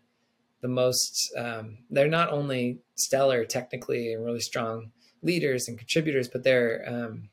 [0.61, 1.33] the most.
[1.37, 4.93] Um, they're not only stellar technically and really strong
[5.23, 7.31] leaders and contributors, but they're um,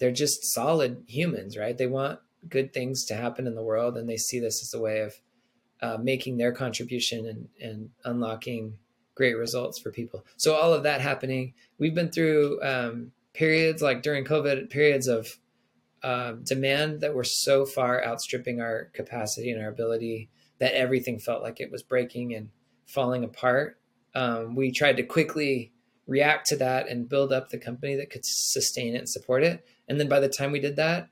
[0.00, 1.76] they're just solid humans, right?
[1.76, 4.80] They want good things to happen in the world, and they see this as a
[4.80, 5.14] way of
[5.82, 8.78] uh, making their contribution and and unlocking
[9.14, 10.24] great results for people.
[10.36, 15.38] So all of that happening, we've been through um, periods like during COVID, periods of
[16.02, 21.42] uh, demand that were so far outstripping our capacity and our ability that everything felt
[21.42, 22.48] like it was breaking and
[22.86, 23.78] falling apart.
[24.14, 25.72] Um, we tried to quickly
[26.06, 29.64] react to that and build up the company that could sustain it and support it.
[29.88, 31.08] And then by the time we did that,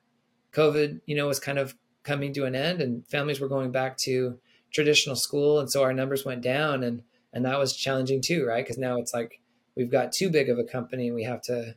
[0.52, 3.96] COVID, you know, was kind of coming to an end and families were going back
[3.98, 4.38] to
[4.72, 5.60] traditional school.
[5.60, 8.64] And so our numbers went down and, and that was challenging too, right?
[8.64, 9.40] Because now it's like
[9.76, 11.74] we've got too big of a company and we have to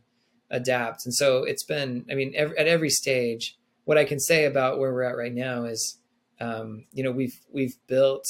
[0.50, 1.06] adapt.
[1.06, 4.80] And so it's been, I mean, every, at every stage, what I can say about
[4.80, 5.98] where we're at right now is,
[6.40, 8.26] um, you know, we've, we've built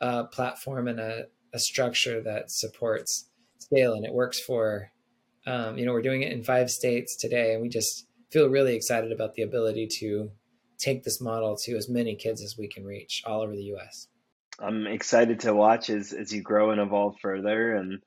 [0.00, 3.27] a platform and a, a structure that supports
[3.58, 4.90] scale and it works for,
[5.46, 8.74] um, you know, we're doing it in five states today and we just feel really
[8.74, 10.30] excited about the ability to
[10.78, 14.08] take this model to as many kids as we can reach all over the U.S.
[14.60, 17.74] I'm excited to watch as as you grow and evolve further.
[17.74, 18.00] And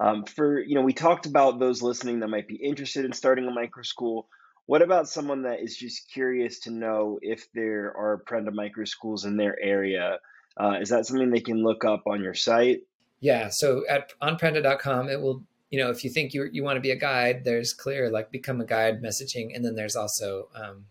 [0.00, 3.46] um, for you know, we talked about those listening that might be interested in starting
[3.46, 4.28] a micro school.
[4.66, 9.24] What about someone that is just curious to know if there are Prenda micro schools
[9.24, 10.18] in their area?
[10.60, 12.80] Uh, is that something they can look up on your site?
[13.20, 13.48] Yeah.
[13.50, 16.90] So at onprenda.com, it will, you know, if you think you, you want to be
[16.90, 19.54] a guide, there's clear like become a guide messaging.
[19.54, 20.86] And then there's also um,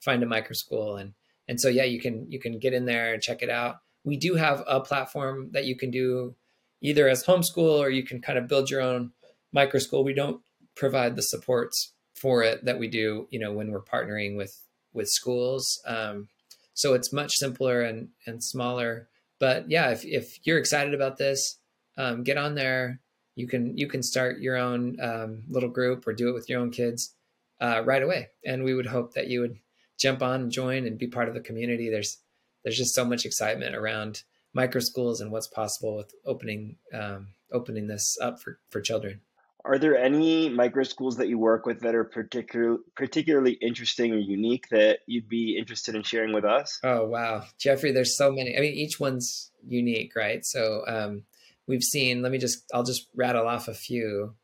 [0.00, 0.96] find a micro school.
[0.96, 1.14] And,
[1.48, 4.16] and so, yeah, you can, you can get in there and check it out we
[4.16, 6.34] do have a platform that you can do
[6.80, 9.12] either as homeschool or you can kind of build your own
[9.52, 10.04] micro school.
[10.04, 10.40] We don't
[10.76, 14.56] provide the supports for it that we do, you know, when we're partnering with
[14.92, 15.80] with schools.
[15.86, 16.28] Um,
[16.74, 19.08] so it's much simpler and and smaller.
[19.38, 21.58] But yeah, if if you're excited about this,
[22.00, 23.00] um, get on there.
[23.36, 26.60] You can you can start your own um, little group or do it with your
[26.60, 27.14] own kids
[27.60, 28.28] uh, right away.
[28.44, 29.58] And we would hope that you would
[29.98, 31.90] jump on and join and be part of the community.
[31.90, 32.18] There's
[32.64, 34.22] there's just so much excitement around
[34.52, 39.20] micro schools and what's possible with opening um, opening this up for, for children.
[39.64, 44.16] Are there any micro schools that you work with that are particular, particularly interesting or
[44.16, 46.80] unique that you'd be interested in sharing with us?
[46.82, 47.44] Oh, wow.
[47.58, 48.56] Jeffrey, there's so many.
[48.56, 50.46] I mean, each one's unique, right?
[50.46, 51.24] So um,
[51.66, 54.34] we've seen, let me just, I'll just rattle off a few.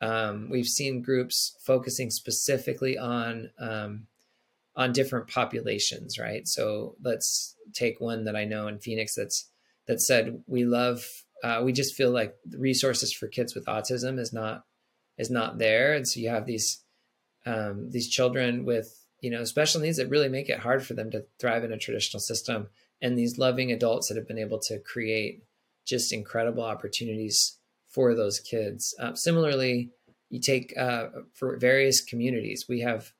[0.00, 4.06] Um, we've seen groups focusing specifically on um,
[4.76, 6.46] on different populations, right?
[6.46, 9.50] So let's take one that I know in Phoenix that's
[9.86, 11.04] that said we love
[11.42, 14.64] uh, we just feel like resources for kids with autism is not
[15.18, 16.82] is not there, and so you have these
[17.46, 21.10] um, these children with you know special needs that really make it hard for them
[21.10, 22.68] to thrive in a traditional system,
[23.00, 25.42] and these loving adults that have been able to create
[25.86, 27.58] just incredible opportunities
[27.88, 28.94] for those kids.
[29.00, 29.90] Uh, similarly,
[30.28, 33.12] you take uh, for various communities, we have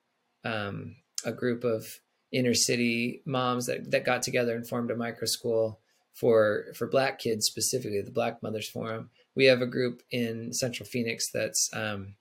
[0.45, 2.01] um, a group of
[2.33, 5.81] inner city moms that, that got together and formed a micro school
[6.15, 10.87] for for black kids specifically the black mothers forum we have a group in central
[10.87, 12.15] phoenix that's um,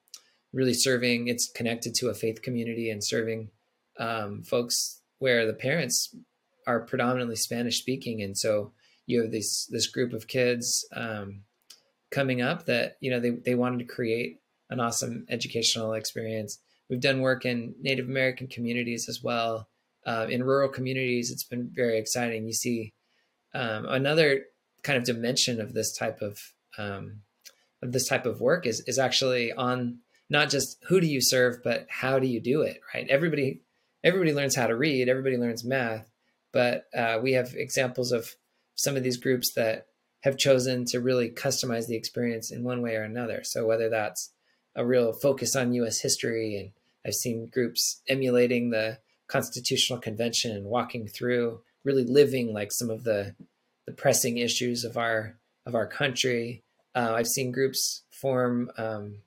[0.53, 3.49] really serving it's connected to a faith community and serving
[3.99, 6.13] um, folks where the parents
[6.67, 8.73] are predominantly spanish speaking and so
[9.05, 11.41] you have this this group of kids um,
[12.11, 14.39] coming up that you know they, they wanted to create
[14.69, 19.67] an awesome educational experience We've done work in Native American communities as well.
[20.05, 22.45] Uh, in rural communities, it's been very exciting.
[22.45, 22.93] You see
[23.53, 24.43] um, another
[24.83, 26.39] kind of dimension of this type of
[26.77, 27.21] um,
[27.81, 29.99] of this type of work is is actually on
[30.29, 32.81] not just who do you serve, but how do you do it.
[32.93, 33.07] Right?
[33.09, 33.61] Everybody
[34.03, 35.09] everybody learns how to read.
[35.09, 36.11] Everybody learns math,
[36.53, 38.35] but uh, we have examples of
[38.75, 39.87] some of these groups that
[40.21, 43.41] have chosen to really customize the experience in one way or another.
[43.43, 44.31] So whether that's
[44.75, 45.99] a real focus on U.S.
[45.99, 46.71] history, and
[47.05, 53.03] I've seen groups emulating the Constitutional Convention and walking through, really living like some of
[53.03, 53.35] the
[53.85, 56.63] the pressing issues of our of our country.
[56.95, 59.19] Uh, I've seen groups form, um,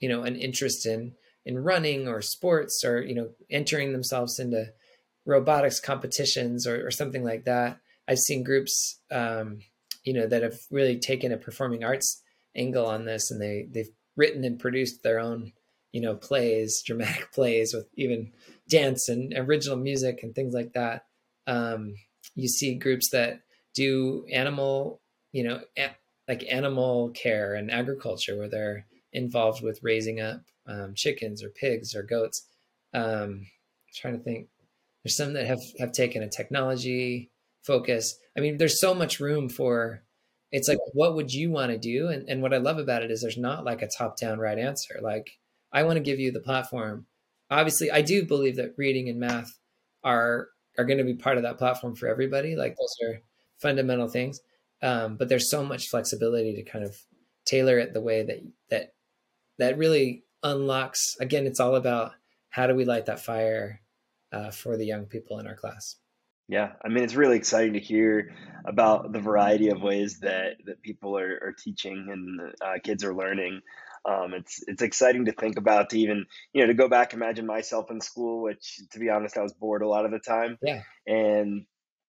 [0.00, 4.72] you know, an interest in in running or sports, or you know, entering themselves into
[5.24, 7.78] robotics competitions or, or something like that.
[8.08, 9.58] I've seen groups, um,
[10.02, 12.22] you know, that have really taken a performing arts
[12.56, 15.52] angle on this, and they they've written and produced their own
[15.92, 18.32] you know plays dramatic plays with even
[18.68, 21.04] dance and original music and things like that.
[21.46, 21.94] Um,
[22.34, 23.40] you see groups that
[23.74, 25.00] do animal
[25.32, 25.96] you know a-
[26.26, 31.94] like animal care and agriculture where they're involved with raising up um, chickens or pigs
[31.94, 32.46] or goats.
[32.94, 33.46] Um,
[33.94, 34.48] trying to think.
[35.02, 37.30] There's some that have have taken a technology
[37.68, 38.18] focus.
[38.36, 40.02] I mean, there's so much room for
[40.50, 42.08] it's like what would you want to do?
[42.08, 44.58] And and what I love about it is there's not like a top down right
[44.58, 44.98] answer.
[45.00, 45.38] Like
[45.72, 47.06] I want to give you the platform.
[47.50, 49.58] Obviously, I do believe that reading and math
[50.02, 50.48] are
[50.78, 52.56] are going to be part of that platform for everybody.
[52.56, 53.20] Like those are
[53.58, 54.40] fundamental things.
[54.80, 56.96] Um, but there's so much flexibility to kind of
[57.44, 58.40] tailor it the way that
[58.70, 58.94] that
[59.58, 61.16] that really unlocks.
[61.20, 62.12] Again, it's all about
[62.50, 63.82] how do we light that fire
[64.32, 65.96] uh, for the young people in our class.
[66.48, 68.34] Yeah, I mean, it's really exciting to hear
[68.64, 73.14] about the variety of ways that that people are, are teaching and uh, kids are
[73.14, 73.60] learning.
[74.08, 76.24] Um, it's it's exciting to think about to even
[76.54, 79.52] you know to go back imagine myself in school, which to be honest I was
[79.52, 80.56] bored a lot of the time.
[80.62, 81.66] Yeah, and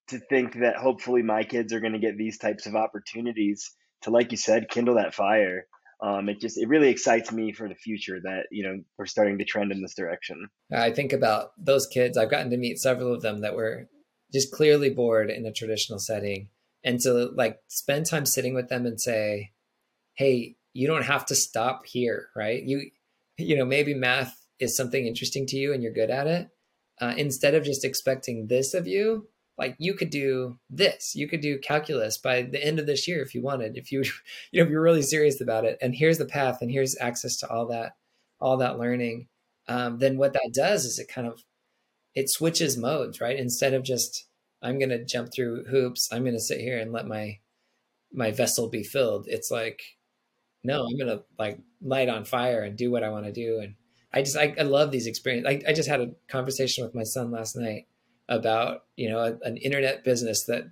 [0.07, 3.71] to think that hopefully my kids are going to get these types of opportunities
[4.01, 5.65] to, like you said, kindle that fire.
[6.01, 9.39] Um, it just it really excites me for the future that you know we're starting
[9.39, 10.47] to trend in this direction.
[10.73, 12.17] I think about those kids.
[12.17, 13.89] I've gotten to meet several of them that were
[14.31, 16.49] just clearly bored in a traditional setting,
[16.83, 19.51] and to like spend time sitting with them and say,
[20.13, 22.61] "Hey, you don't have to stop here, right?
[22.63, 22.91] You,
[23.37, 26.49] you know, maybe math is something interesting to you and you're good at it.
[27.01, 29.27] Uh, instead of just expecting this of you,
[29.59, 33.21] like you could do this you could do calculus by the end of this year
[33.21, 34.01] if you wanted if you
[34.51, 37.35] you know if you're really serious about it and here's the path and here's access
[37.35, 37.97] to all that
[38.39, 39.27] all that learning
[39.67, 41.43] um, then what that does is it kind of
[42.19, 44.25] it switches modes right instead of just
[44.61, 47.37] i'm going to jump through hoops i'm going to sit here and let my
[48.11, 49.81] my vessel be filled it's like
[50.63, 53.59] no i'm going to like light on fire and do what i want to do
[53.59, 53.75] and
[54.13, 57.03] i just I, I love these experiences I, I just had a conversation with my
[57.03, 57.87] son last night
[58.27, 60.65] about you know a, an internet business that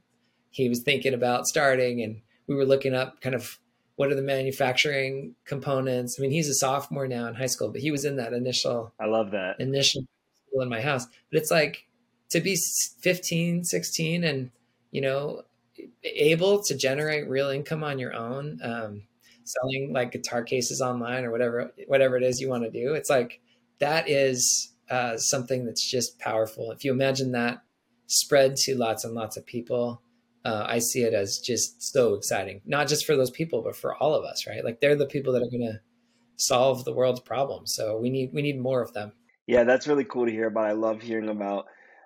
[0.58, 3.60] he was thinking about starting, and we were looking up kind of
[3.96, 6.18] what are the manufacturing components.
[6.18, 8.94] I mean, he's a sophomore now in high school, but he was in that initial.
[9.00, 10.04] I love that initial
[10.48, 11.06] school in my house.
[11.32, 11.88] But it's like
[12.30, 12.58] to be
[13.02, 14.52] 15, 16 and
[14.92, 15.44] you know
[16.04, 19.04] able to generate real income on your own um,
[19.44, 23.10] selling like guitar cases online or whatever whatever it is you want to do it's
[23.10, 23.40] like
[23.80, 26.72] that is uh, something that's just powerful.
[26.72, 27.62] If you imagine that
[28.08, 30.02] spread to lots and lots of people,
[30.46, 33.96] uh, I see it as just so exciting, not just for those people, but for
[33.96, 34.64] all of us, right?
[34.64, 35.82] Like they're the people that are going to
[36.38, 37.74] solve the world's problems.
[37.76, 39.12] So we need we need more of them.
[39.48, 40.66] Yeah, that's really cool to hear about.
[40.66, 41.66] I love hearing about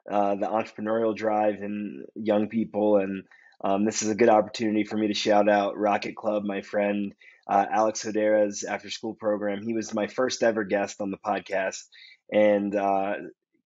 [0.10, 3.24] uh, the entrepreneurial drive in young people, and
[3.64, 7.14] um, this is a good opportunity for me to shout out Rocket Club, my friend
[7.48, 9.64] uh, Alex Hodera's after school program.
[9.64, 11.84] He was my first ever guest on the podcast,
[12.32, 13.14] and uh,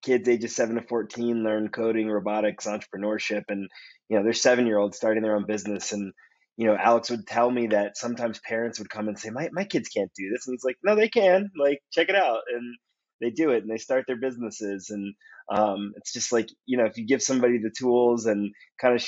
[0.02, 3.68] kids ages 7 to 14 learn coding robotics entrepreneurship and
[4.08, 6.12] you know they're seven year olds starting their own business and
[6.56, 9.64] you know alex would tell me that sometimes parents would come and say my, my
[9.64, 12.76] kids can't do this and he's like no they can like check it out and
[13.20, 15.14] they do it and they start their businesses and
[15.50, 19.04] um, it's just like you know if you give somebody the tools and kind of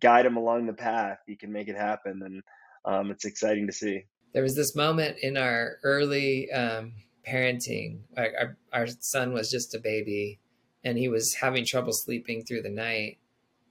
[0.00, 2.42] guide them along the path you can make it happen and
[2.84, 6.92] um, it's exciting to see there was this moment in our early um,
[7.26, 8.00] parenting.
[8.16, 10.40] Our, our, son was just a baby
[10.84, 13.18] and he was having trouble sleeping through the night.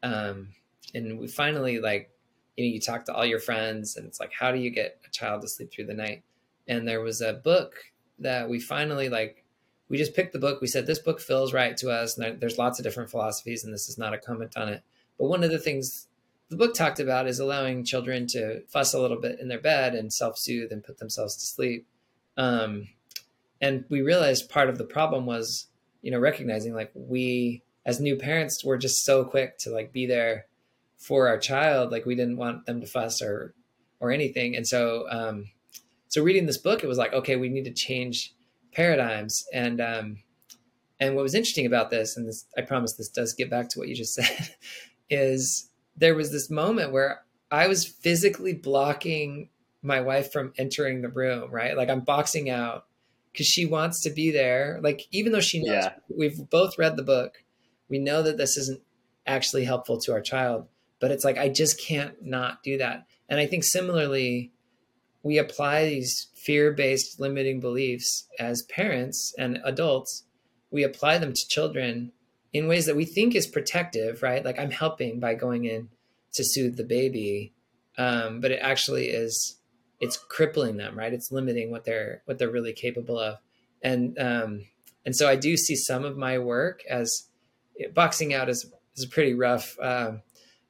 [0.02, 0.50] Um,
[0.96, 2.10] and we finally like,
[2.58, 5.00] you know, you talk to all your friends and it's like, how do you get
[5.06, 6.24] a child to sleep through the night?
[6.68, 7.74] And there was a book
[8.20, 9.43] that we finally like,
[9.94, 10.60] we just picked the book.
[10.60, 12.18] We said, this book feels right to us.
[12.18, 14.82] And there, there's lots of different philosophies and this is not a comment on it.
[15.20, 16.08] But one of the things
[16.50, 19.94] the book talked about is allowing children to fuss a little bit in their bed
[19.94, 21.86] and self-soothe and put themselves to sleep.
[22.38, 22.88] Um,
[23.62, 25.68] and we realized part of the problem was
[26.02, 30.08] you know recognizing like we as new parents were just so quick to like be
[30.08, 30.48] there
[30.98, 33.54] for our child like we didn't want them to fuss or
[34.00, 35.52] or anything and so um
[36.08, 38.34] so reading this book it was like okay we need to change
[38.74, 40.18] paradigms and um
[41.00, 43.80] and what was interesting about this and this i promise this does get back to
[43.80, 44.56] what you just said
[45.10, 49.50] is there was this moment where i was physically blocking
[49.82, 52.86] my wife from entering the room right like i'm boxing out
[53.34, 54.80] because she wants to be there.
[54.82, 55.94] Like, even though she knows yeah.
[56.16, 57.44] we've both read the book,
[57.90, 58.82] we know that this isn't
[59.26, 60.68] actually helpful to our child,
[61.00, 63.08] but it's like, I just can't not do that.
[63.28, 64.53] And I think similarly,
[65.24, 70.26] we apply these fear based limiting beliefs as parents and adults.
[70.70, 72.12] We apply them to children
[72.52, 74.44] in ways that we think is protective, right?
[74.44, 75.90] Like, I'm helping by going in
[76.34, 77.54] to soothe the baby.
[77.98, 79.58] Um, but it actually is
[80.00, 81.14] it's crippling them, right?
[81.14, 83.38] It's limiting what they're what they're really capable of,
[83.82, 84.66] and um,
[85.06, 87.30] and so I do see some of my work as
[87.94, 90.22] boxing out is is a pretty rough, um,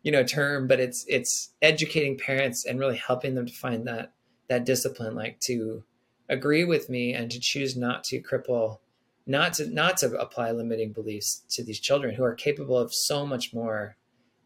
[0.02, 4.13] you know, term, but it's it's educating parents and really helping them to find that
[4.48, 5.84] that discipline, like to
[6.30, 8.80] agree with me and to choose not to cripple,
[9.26, 13.26] not to not to apply limiting beliefs to these children who are capable of so
[13.26, 13.96] much more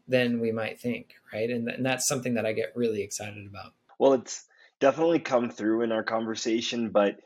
[0.08, 1.50] than we might think, right?
[1.50, 3.72] And, and that's something that I get really excited about.
[3.98, 4.46] Well, it's
[4.80, 7.18] definitely come through in our conversation, but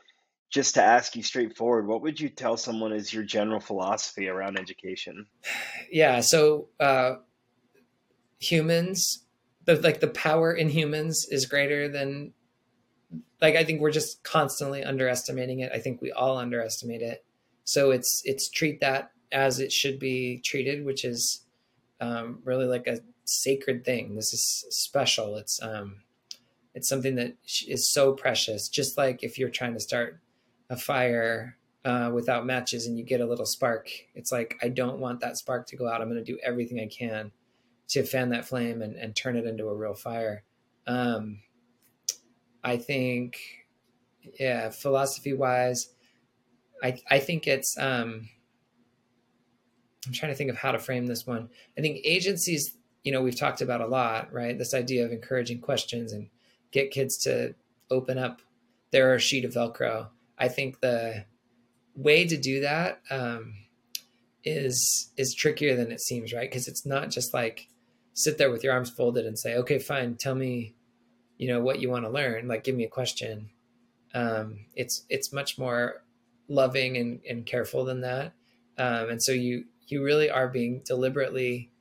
[0.49, 4.59] just to ask you straightforward, what would you tell someone is your general philosophy around
[4.59, 5.25] education?
[5.91, 7.15] Yeah, so uh,
[8.39, 9.25] humans,
[9.65, 12.33] the, like the power in humans is greater than,
[13.43, 15.71] like I think we're just constantly underestimating it.
[15.73, 17.25] I think we all underestimate it.
[17.65, 21.45] So it's it's treat that as it should be treated, which is
[21.99, 24.15] um, really like a sacred thing.
[24.15, 25.35] This is special.
[25.35, 26.03] It's um,
[26.73, 27.35] it's something that
[27.67, 28.69] is so precious.
[28.69, 30.21] Just like if you're trying to start
[30.69, 34.99] a fire uh, without matches and you get a little spark, it's like I don't
[34.99, 36.01] want that spark to go out.
[36.01, 37.33] I'm going to do everything I can
[37.89, 40.43] to fan that flame and, and turn it into a real fire.
[40.87, 41.39] Um,
[42.63, 43.37] I think,
[44.39, 45.89] yeah, philosophy wise,
[46.81, 48.29] I I think it's um,
[50.05, 51.49] I'm trying to think of how to frame this one.
[51.77, 54.57] I think agencies, you know, we've talked about a lot, right?
[54.57, 56.29] This idea of encouraging questions and
[56.71, 57.55] get kids to
[57.89, 58.41] open up
[58.91, 60.07] their sheet of Velcro.
[60.37, 61.25] I think the
[61.95, 63.53] way to do that um,
[64.43, 66.49] is is trickier than it seems, right?
[66.49, 67.67] Because it's not just like
[68.13, 70.75] sit there with your arms folded and say, "Okay, fine, tell me,
[71.37, 72.47] you know, what you want to learn.
[72.47, 73.49] Like, give me a question."
[74.13, 76.03] Um, it's it's much more
[76.47, 78.33] loving and, and careful than that,
[78.77, 81.71] um, and so you you really are being deliberately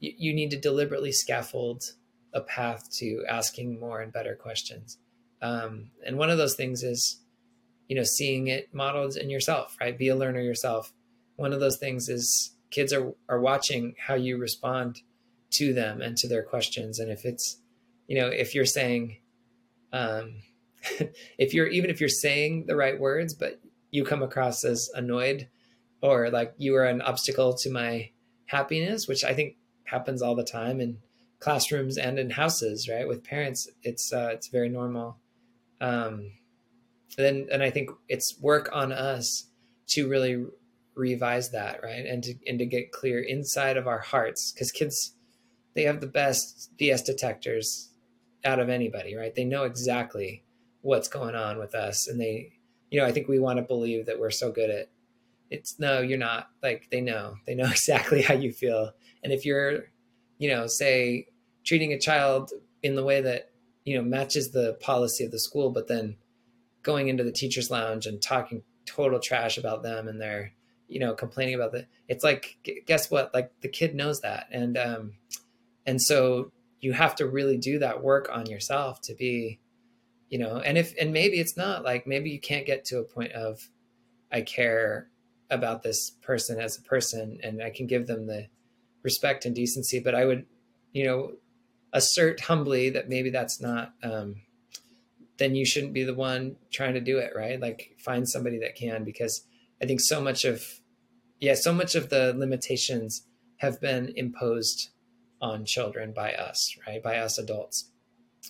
[0.00, 1.92] you, you need to deliberately scaffold
[2.34, 4.98] a path to asking more and better questions
[5.40, 7.20] um, and one of those things is
[7.88, 10.92] you know seeing it modeled in yourself right be a learner yourself
[11.36, 15.00] one of those things is kids are are watching how you respond
[15.50, 17.58] to them and to their questions and if it's
[18.06, 19.18] you know if you're saying
[19.92, 20.34] um
[21.38, 25.48] if you're even if you're saying the right words but you come across as annoyed
[26.02, 28.10] or like you are an obstacle to my
[28.46, 30.98] happiness, which I think happens all the time in
[31.38, 33.06] classrooms and in houses, right?
[33.08, 35.18] With parents, it's uh, it's very normal.
[35.80, 36.32] Um,
[37.16, 39.48] then and I think it's work on us
[39.88, 40.44] to really
[40.94, 42.04] revise that, right?
[42.04, 45.14] And to and to get clear inside of our hearts, because kids
[45.74, 47.90] they have the best BS detectors
[48.44, 49.34] out of anybody, right?
[49.34, 50.44] They know exactly
[50.80, 52.52] what's going on with us, and they,
[52.90, 54.88] you know, I think we want to believe that we're so good at
[55.52, 56.48] it's no you're not.
[56.62, 57.36] Like they know.
[57.46, 58.92] They know exactly how you feel.
[59.22, 59.84] And if you're
[60.38, 61.26] you know say
[61.64, 62.50] treating a child
[62.82, 63.50] in the way that
[63.84, 66.16] you know matches the policy of the school but then
[66.82, 70.52] going into the teachers lounge and talking total trash about them and they're
[70.88, 73.32] you know complaining about the it's like guess what?
[73.34, 74.48] Like the kid knows that.
[74.50, 75.12] And um
[75.86, 76.50] and so
[76.82, 79.58] you have to really do that work on yourself to be
[80.28, 83.04] you know and if and maybe it's not like maybe you can't get to a
[83.04, 83.70] point of
[84.30, 85.08] i care
[85.52, 88.46] about this person as a person and I can give them the
[89.02, 90.46] respect and decency, but I would,
[90.92, 91.32] you know,
[91.92, 94.36] assert humbly that maybe that's not, um,
[95.36, 97.60] then you shouldn't be the one trying to do it, right?
[97.60, 99.46] Like find somebody that can, because
[99.80, 100.64] I think so much of,
[101.38, 103.26] yeah, so much of the limitations
[103.58, 104.90] have been imposed
[105.42, 107.02] on children by us, right?
[107.02, 107.90] By us adults.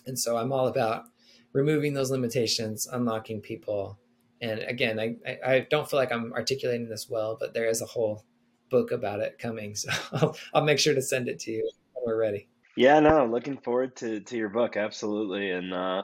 [0.05, 1.05] And so I'm all about
[1.51, 3.99] removing those limitations, unlocking people,
[4.43, 5.15] and again, I,
[5.45, 8.25] I, don't feel like I'm articulating this well, but there is a whole
[8.69, 9.73] book about it coming.
[9.75, 12.49] So I'll, I'll make sure to send it to you when we're ready.
[12.75, 14.75] Yeah, no, looking forward to, to your book.
[14.75, 15.49] Absolutely.
[15.49, 16.03] And, uh,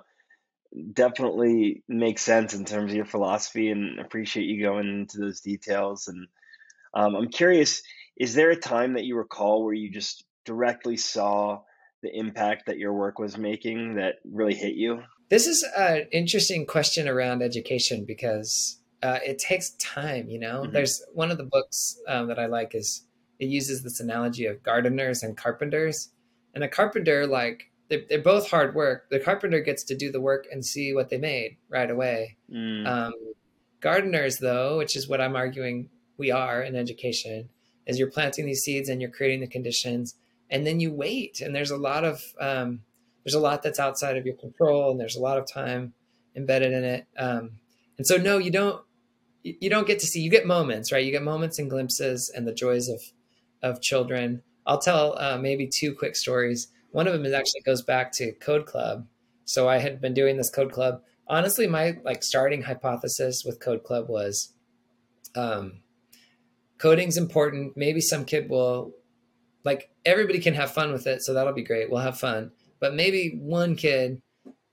[0.93, 6.07] definitely makes sense in terms of your philosophy and appreciate you going into those details.
[6.07, 6.27] And,
[6.93, 7.83] um, I'm curious,
[8.15, 11.61] is there a time that you recall where you just directly saw
[12.01, 15.03] the impact that your work was making that really hit you?
[15.29, 20.27] This is an interesting question around education because uh, it takes time.
[20.27, 20.71] You know, mm-hmm.
[20.73, 23.05] there's one of the books um, that I like is
[23.37, 26.09] it uses this analogy of gardeners and carpenters,
[26.55, 29.07] and a carpenter like they're, they're both hard work.
[29.11, 32.37] The carpenter gets to do the work and see what they made right away.
[32.51, 32.87] Mm.
[32.87, 33.13] Um,
[33.81, 37.49] gardeners, though, which is what I'm arguing we are in education,
[37.85, 40.15] is you're planting these seeds and you're creating the conditions,
[40.49, 41.41] and then you wait.
[41.41, 42.81] And there's a lot of um,
[43.23, 45.93] there's a lot that's outside of your control and there's a lot of time
[46.35, 47.51] embedded in it um,
[47.97, 48.83] and so no you don't
[49.43, 51.05] you don't get to see you get moments right?
[51.05, 53.01] You get moments and glimpses and the joys of
[53.61, 54.41] of children.
[54.65, 56.67] I'll tell uh, maybe two quick stories.
[56.91, 59.05] One of them is actually goes back to code club.
[59.45, 61.01] So i had been doing this code club.
[61.27, 64.53] Honestly my like starting hypothesis with code club was
[65.35, 65.81] um,
[66.77, 67.77] coding's important.
[67.77, 68.93] Maybe some kid will
[69.65, 72.93] like everybody can have fun with it so that'll be great we'll have fun but
[72.93, 74.21] maybe one kid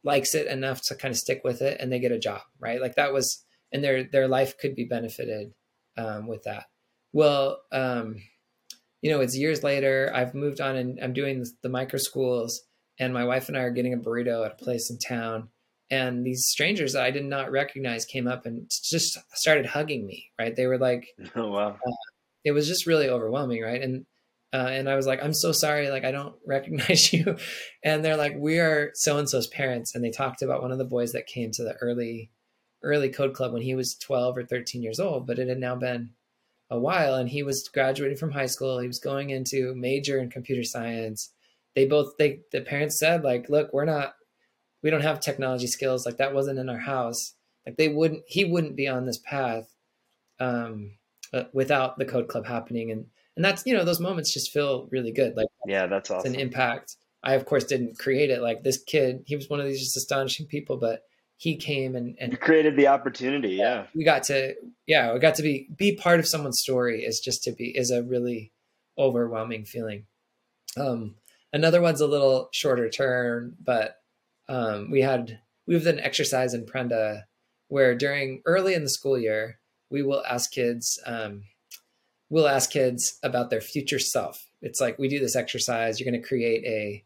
[0.07, 2.81] likes it enough to kind of stick with it and they get a job, right?
[2.81, 5.53] Like that was, and their their life could be benefited
[5.99, 6.67] um, with that.
[7.13, 8.17] Well, um,
[9.03, 10.11] you know, it's years later.
[10.15, 12.63] I've moved on and I'm doing the micro schools,
[12.99, 15.49] and my wife and I are getting a burrito at a place in town.
[15.91, 20.31] And these strangers that I did not recognize came up and just started hugging me.
[20.39, 20.55] Right?
[20.55, 21.93] They were like, "Oh wow!" Uh,
[22.45, 23.83] it was just really overwhelming, right?
[23.83, 24.07] And
[24.53, 27.37] uh, and I was like, "I'm so sorry, like I don't recognize you."
[27.83, 30.79] And they're like, "We are so and so's parents," and they talked about one of
[30.79, 32.31] the boys that came to the early
[32.83, 35.75] early code club when he was 12 or 13 years old, but it had now
[35.75, 36.11] been
[36.71, 38.79] a while and he was graduating from high school.
[38.79, 41.33] He was going into major in computer science.
[41.75, 44.15] They both they the parents said like, "Look, we're not
[44.83, 46.07] we don't have technology skills.
[46.07, 47.35] Like that wasn't in our house.
[47.67, 49.73] Like they wouldn't he wouldn't be on this path
[50.39, 50.93] um
[51.33, 53.07] uh, without the code club happening and
[53.37, 56.41] and that's you know those moments just feel really good like yeah that's awesome an
[56.41, 56.97] impact.
[57.23, 59.97] I of course didn't create it like this kid he was one of these just
[59.97, 61.03] astonishing people but
[61.39, 63.87] he came and, and you created the opportunity yeah.
[63.95, 64.55] we got to
[64.87, 67.91] yeah we got to be be part of someone's story is just to be is
[67.91, 68.53] a really
[68.99, 70.07] overwhelming feeling.
[70.79, 71.17] Um
[71.53, 73.97] another one's a little shorter term but
[74.49, 77.23] um we had we have an exercise in prenda
[77.69, 79.59] where during early in the school year
[79.91, 81.43] we will ask kids um
[82.29, 86.21] we'll ask kids about their future self it's like we do this exercise you're going
[86.21, 87.05] to create a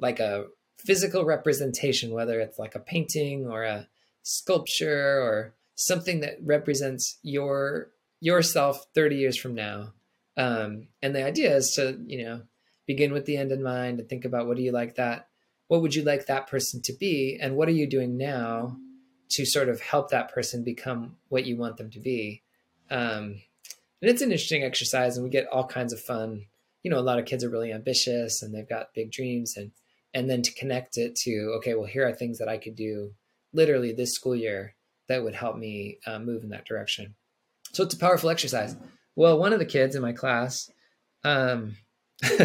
[0.00, 0.46] like a
[0.80, 3.88] physical representation, whether it's like a painting or a
[4.22, 7.90] sculpture or something that represents your
[8.20, 9.92] yourself 30 years from now.
[10.36, 12.42] Um, and the idea is to, you know,
[12.86, 15.28] begin with the end in mind and think about what do you like that,
[15.68, 18.76] what would you like that person to be, and what are you doing now
[19.30, 22.42] to sort of help that person become what you want them to be.
[22.90, 23.40] Um,
[24.00, 26.46] and it's an interesting exercise, and we get all kinds of fun.
[26.82, 29.72] You know, a lot of kids are really ambitious and they've got big dreams, and
[30.14, 33.12] and then to connect it to okay well here are things that i could do
[33.52, 34.74] literally this school year
[35.08, 37.16] that would help me uh, move in that direction.
[37.72, 38.76] So it's a powerful exercise.
[39.16, 40.70] Well one of the kids in my class
[41.24, 41.76] um,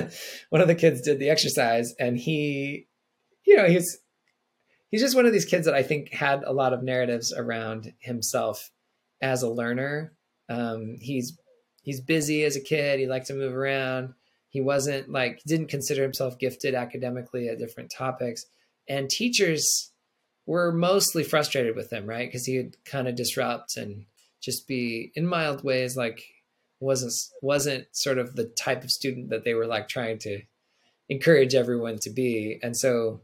[0.49, 2.88] one of the kids did the exercise and he
[3.45, 3.98] you know he's
[4.90, 7.94] he's just one of these kids that i think had a lot of narratives around
[7.99, 8.69] himself
[9.22, 10.14] as a learner.
[10.49, 11.38] Um, he's
[11.86, 14.16] he's busy as a kid he liked to move around.
[14.49, 18.45] He wasn't like didn't consider himself gifted academically at different topics.
[18.90, 19.91] And teachers
[20.45, 22.28] were mostly frustrated with him right?
[22.28, 24.06] Because he would kind of disrupt and
[24.41, 26.24] just be in mild ways like
[26.80, 30.41] wasn't wasn't sort of the type of student that they were like trying to
[31.07, 32.60] encourage everyone to be.
[32.64, 33.22] And so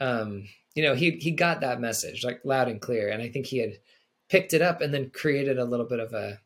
[0.00, 3.08] um you know he he got that message like loud and clear.
[3.08, 3.78] And i think he had
[4.28, 6.40] picked it up and then created a little bit of a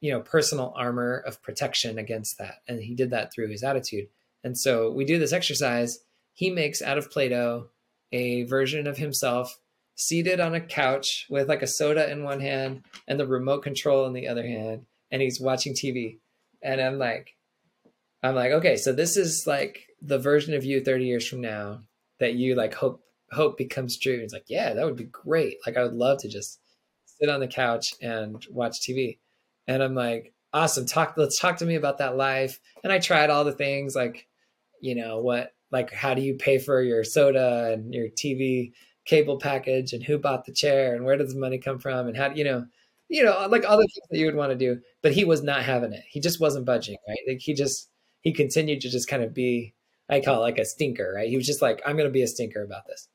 [0.00, 2.56] you know personal armor of protection against that.
[2.68, 4.08] And he did that through his attitude.
[4.44, 5.98] And so we do this exercise.
[6.32, 7.68] He makes out of play-doh
[8.12, 9.58] a version of himself
[9.96, 14.06] seated on a couch with like a soda in one hand and the remote control
[14.06, 14.86] in the other hand.
[15.10, 16.18] And he's watching tv
[16.62, 17.36] and i'm like
[18.22, 21.80] i'm like okay so this is like the version of you 30 years from now
[22.18, 23.02] that you like hope
[23.32, 24.14] hope becomes true.
[24.14, 25.56] And it's like yeah that would be great.
[25.64, 26.60] Like i would love to just
[27.06, 29.18] sit on the couch and watch tv
[29.66, 30.86] and I'm like, awesome.
[30.86, 32.60] Talk, let's talk to me about that life.
[32.82, 34.26] And I tried all the things like,
[34.80, 38.72] you know, what, like, how do you pay for your soda and your TV
[39.04, 42.16] cable package and who bought the chair and where does the money come from and
[42.16, 42.66] how, you know,
[43.08, 45.42] you know, like all the things that you would want to do, but he was
[45.42, 46.04] not having it.
[46.08, 47.18] He just wasn't budging, right?
[47.28, 47.88] Like he just,
[48.22, 49.74] he continued to just kind of be,
[50.08, 51.28] I call it like a stinker, right?
[51.28, 53.08] He was just like, I'm going to be a stinker about this.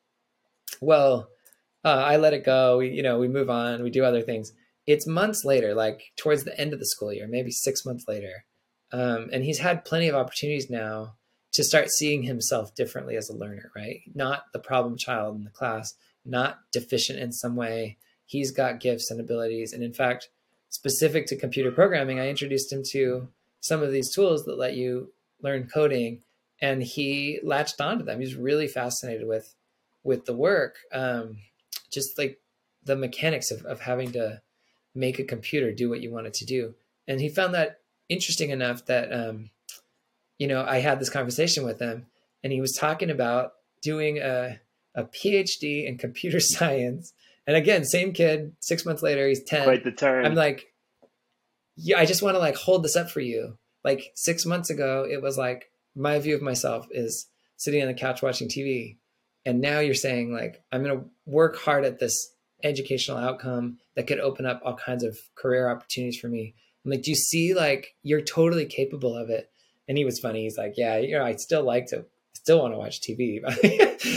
[0.79, 1.29] Well,
[1.83, 2.77] uh, I let it go.
[2.77, 4.53] We, you know, we move on, we do other things
[4.87, 8.45] it's months later, like towards the end of the school year, maybe six months later.
[8.91, 11.15] Um, and he's had plenty of opportunities now
[11.53, 14.01] to start seeing himself differently as a learner, right?
[14.13, 15.93] Not the problem child in the class,
[16.25, 17.97] not deficient in some way.
[18.25, 19.73] He's got gifts and abilities.
[19.73, 20.29] And in fact,
[20.69, 23.27] specific to computer programming, I introduced him to
[23.59, 26.21] some of these tools that let you learn coding.
[26.61, 28.19] And he latched onto them.
[28.19, 29.53] He's really fascinated with
[30.03, 30.77] with the work.
[30.93, 31.37] Um,
[31.91, 32.39] just like
[32.83, 34.41] the mechanics of, of having to
[34.93, 36.75] make a computer do what you want it to do.
[37.07, 39.49] And he found that interesting enough that, um,
[40.37, 42.07] you know, I had this conversation with him
[42.43, 44.59] and he was talking about doing a,
[44.95, 47.13] a PhD in computer science.
[47.47, 49.63] And again, same kid, six months later, he's 10.
[49.63, 50.25] Quite the turn.
[50.25, 50.67] I'm like,
[51.75, 53.57] yeah, I just want to like hold this up for you.
[53.83, 57.27] Like six months ago, it was like my view of myself is
[57.57, 58.97] sitting on the couch watching TV.
[59.45, 62.31] And now you're saying like, I'm going to work hard at this
[62.63, 66.55] educational outcome that could open up all kinds of career opportunities for me.
[66.83, 69.51] I'm like, do you see like you're totally capable of it?
[69.87, 70.43] And he was funny.
[70.43, 73.41] He's like, yeah, you know, I still like to, still want to watch TV.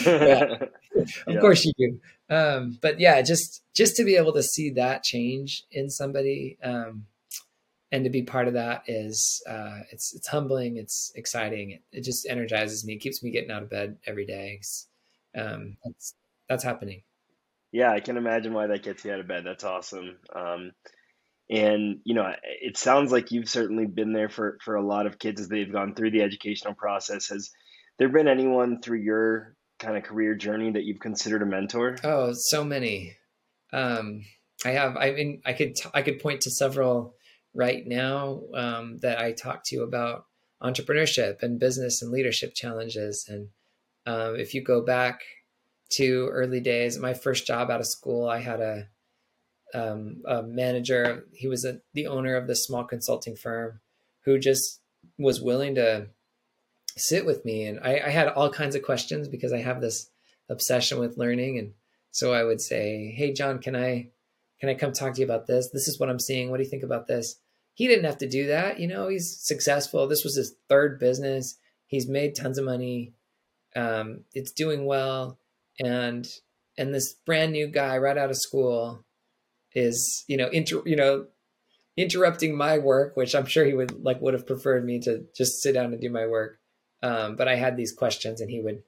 [0.07, 0.67] yeah,
[1.27, 1.41] of yeah.
[1.41, 2.35] course you do.
[2.35, 7.07] Um, but yeah, just just to be able to see that change in somebody, um,
[7.93, 12.05] and to be part of that is uh, it's it's humbling, it's exciting, it, it,
[12.05, 14.61] just energizes me, it keeps me getting out of bed every day.
[15.37, 16.15] Um, that's
[16.49, 17.03] that's happening.
[17.75, 19.43] Yeah, I can imagine why that gets you out of bed.
[19.45, 20.17] That's awesome.
[20.33, 20.71] Um,
[21.51, 22.33] and you know,
[22.63, 25.73] it sounds like you've certainly been there for for a lot of kids as they've
[25.73, 27.31] gone through the educational process.
[27.31, 27.51] Has
[27.99, 31.97] there been anyone through your kind of career journey that you've considered a mentor?
[32.05, 33.17] Oh, so many.
[33.73, 34.23] Um,
[34.65, 34.97] I have.
[34.97, 37.17] I mean, I could I could point to several
[37.57, 40.27] right now um, that I talk to about
[40.63, 43.27] entrepreneurship and business and leadership challenges.
[43.29, 43.49] And
[44.07, 45.23] um, if you go back
[45.97, 48.89] to early days, my first job out of school, I had a,
[49.75, 51.25] um, a manager.
[51.33, 53.81] He was a, the owner of this small consulting firm
[54.25, 54.81] who just
[55.19, 56.09] was willing to
[56.97, 57.65] sit with me.
[57.65, 60.11] And I, I had all kinds of questions because I have this
[60.49, 61.59] obsession with learning.
[61.59, 61.73] And
[62.11, 64.11] so I would say, Hey, John, can I,
[64.61, 65.71] can I come talk to you about this?
[65.73, 66.51] This is what I'm seeing.
[66.51, 67.37] What do you think about this?
[67.75, 68.79] He didn't have to do that.
[68.79, 70.07] You know, he's successful.
[70.07, 71.59] This was his third business.
[71.87, 73.15] He's made tons of money.
[73.75, 75.39] Um, it's doing well.
[75.81, 76.27] And,
[76.79, 79.05] and this brand new guy right out of school
[79.75, 81.27] is, you know, inter, you know,
[81.97, 85.63] interrupting my work, which I'm sure he would like would have preferred me to just
[85.63, 86.59] sit down and do my work.
[87.03, 88.83] Um, but I had these questions, and he would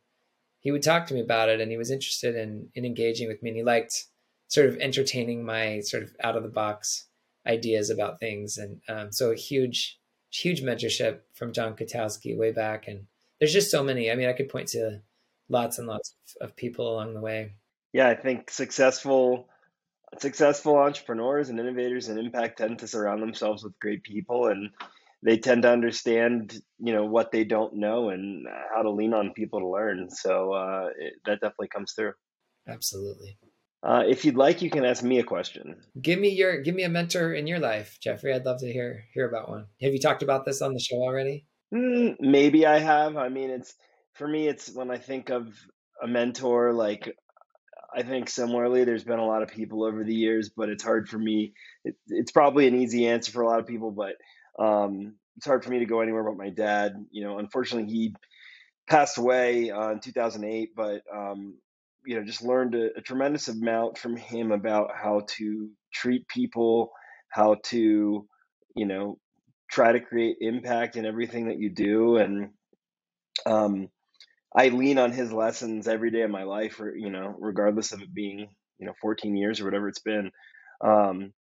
[0.61, 3.43] he would talk to me about it, and he was interested in in engaging with
[3.43, 4.07] me, and he liked
[4.49, 7.09] sort of entertaining my sort of out of the box
[7.47, 9.99] ideas about things, and um, so a huge
[10.33, 13.07] huge mentorship from John Kotowski way back, and
[13.39, 14.11] there's just so many.
[14.11, 15.03] I mean, I could point to
[15.49, 17.55] lots and lots of, people along the way.
[17.93, 19.49] Yeah, I think successful
[20.19, 24.71] successful entrepreneurs and innovators and impact tend to surround themselves with great people and
[25.23, 29.33] they tend to understand you know what they don't know and how to lean on
[29.35, 30.09] people to learn.
[30.11, 32.13] So uh, it, that definitely comes through.
[32.69, 33.39] Absolutely.
[33.83, 35.77] Uh, if you'd like you can ask me a question.
[36.01, 38.35] Give me your give me a mentor in your life jeffrey.
[38.35, 39.67] I'd love to hear hear about one.
[39.81, 41.47] Have you talked about this on the show already?
[41.75, 43.17] Mm, maybe i have.
[43.17, 43.75] I mean it's
[44.17, 45.49] for me it's when i think of
[46.03, 47.15] a mentor like
[47.97, 51.09] I think similarly, there's been a lot of people over the years, but it's hard
[51.09, 51.55] for me.
[51.83, 54.17] It, it's probably an easy answer for a lot of people, but
[54.63, 56.95] um, it's hard for me to go anywhere but my dad.
[57.11, 58.15] You know, unfortunately, he
[58.89, 61.57] passed away uh, in 2008, but um,
[62.05, 66.93] you know, just learned a, a, tremendous amount from him about how to treat people,
[67.31, 68.27] how to,
[68.77, 69.19] you know,
[69.71, 72.51] try to create impact in everything that you do, and
[73.47, 73.89] um,
[74.57, 78.01] I lean on his lessons every day of my life, or you know, regardless of
[78.01, 80.31] it being you know 14 years or whatever it's been.
[80.81, 81.33] Um,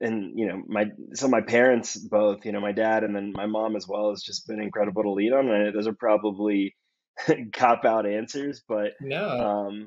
[0.00, 3.46] and you know my so my parents both you know my dad and then my
[3.46, 6.74] mom as well has just been incredible to lean on and those are probably
[7.52, 9.28] cop out answers but no.
[9.28, 9.86] um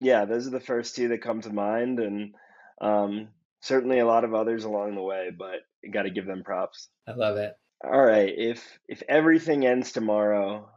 [0.00, 2.34] yeah those are the first two that come to mind and
[2.80, 3.28] um
[3.60, 5.60] certainly a lot of others along the way but
[5.92, 6.88] got to give them props.
[7.06, 7.54] I love it
[7.84, 10.68] all right if if everything ends tomorrow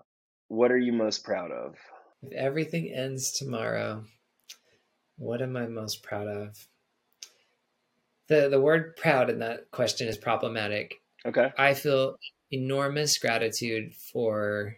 [0.48, 1.76] what are you most proud of
[2.24, 4.04] if everything ends tomorrow
[5.18, 6.68] what am i most proud of
[8.32, 10.96] the the word proud in that question is problematic.
[11.26, 11.52] Okay.
[11.58, 12.16] I feel
[12.50, 14.78] enormous gratitude for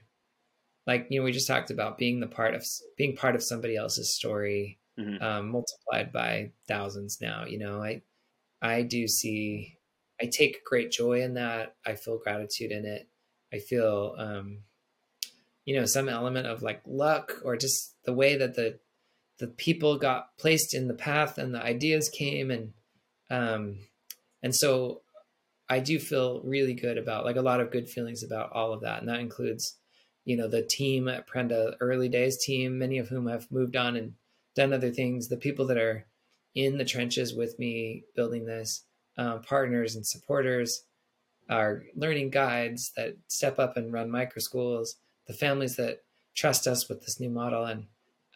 [0.87, 2.65] like you know we just talked about being the part of
[2.97, 5.23] being part of somebody else's story mm-hmm.
[5.23, 8.01] um, multiplied by thousands now you know i
[8.61, 9.75] i do see
[10.23, 11.75] i take great joy in that.
[11.85, 13.09] I feel gratitude in it.
[13.53, 14.59] I feel um
[15.65, 18.79] you know some element of like luck or just the way that the
[19.39, 22.73] the people got placed in the path and the ideas came and
[23.29, 23.79] um,
[24.41, 25.01] and so
[25.69, 28.81] I do feel really good about like a lot of good feelings about all of
[28.81, 28.99] that.
[28.99, 29.77] And that includes,
[30.23, 33.95] you know, the team at Prenda, early days team, many of whom have moved on
[33.95, 34.13] and
[34.55, 36.05] done other things, the people that are
[36.53, 38.85] in the trenches with me building this,
[39.17, 40.83] um, partners and supporters,
[41.49, 44.95] our learning guides that step up and run micro schools,
[45.27, 45.99] the families that
[46.35, 47.85] trust us with this new model and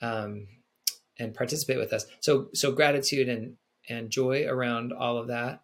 [0.02, 0.48] um,
[1.20, 2.06] and participate with us.
[2.20, 3.56] So so gratitude and
[3.90, 5.62] and joy around all of that.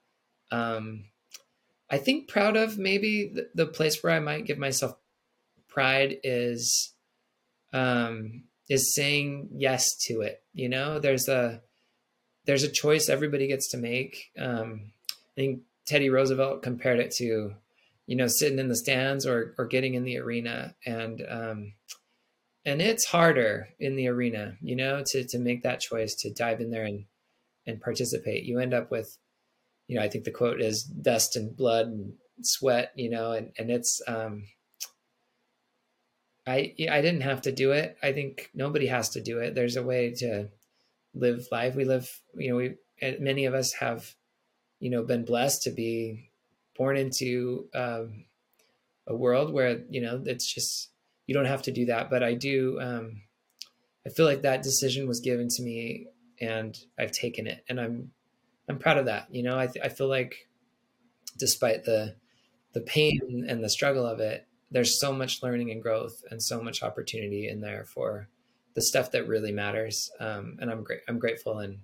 [0.52, 1.06] Um,
[1.90, 4.96] I think proud of maybe the, the, place where I might give myself
[5.68, 6.94] pride is
[7.74, 10.42] um, is saying yes to it.
[10.54, 11.62] You know, there's a
[12.46, 14.32] there's a choice everybody gets to make.
[14.38, 14.93] Um,
[15.38, 17.54] I think Teddy Roosevelt compared it to,
[18.06, 21.74] you know, sitting in the stands or or getting in the arena, and um,
[22.66, 26.62] and it's harder in the arena, you know, to to make that choice to dive
[26.62, 27.06] in there and
[27.66, 29.18] and participate, you end up with,
[29.88, 33.52] you know, I think the quote is dust and blood and sweat, you know, and,
[33.58, 34.44] and it's, um,
[36.46, 37.96] I, I didn't have to do it.
[38.04, 39.56] I think nobody has to do it.
[39.56, 40.50] There's a way to
[41.14, 41.74] live life.
[41.74, 42.76] We live, you know, we,
[43.20, 44.14] many of us have,
[44.84, 46.30] you know, been blessed to be
[46.78, 48.26] born into um,
[49.08, 50.90] a world where you know it's just
[51.26, 52.10] you don't have to do that.
[52.10, 52.82] But I do.
[52.82, 53.22] Um,
[54.06, 56.08] I feel like that decision was given to me,
[56.42, 58.12] and I've taken it, and I'm
[58.68, 59.34] I'm proud of that.
[59.34, 60.50] You know, I th- I feel like
[61.40, 62.16] despite the
[62.74, 66.62] the pain and the struggle of it, there's so much learning and growth and so
[66.62, 68.28] much opportunity in there for
[68.74, 70.12] the stuff that really matters.
[70.20, 71.04] Um, and I'm great.
[71.08, 71.78] I'm grateful and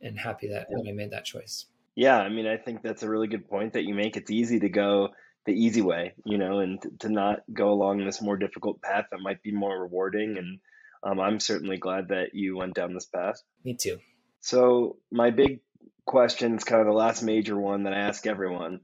[0.00, 1.66] and happy that, that I made that choice.
[1.94, 4.16] Yeah, I mean, I think that's a really good point that you make.
[4.16, 5.08] It's easy to go
[5.46, 9.06] the easy way, you know, and to, to not go along this more difficult path
[9.10, 10.36] that might be more rewarding.
[10.38, 10.60] And
[11.02, 13.42] um, I'm certainly glad that you went down this path.
[13.64, 13.98] Me too.
[14.40, 15.60] So my big
[16.06, 18.80] question is kind of the last major one that I ask everyone.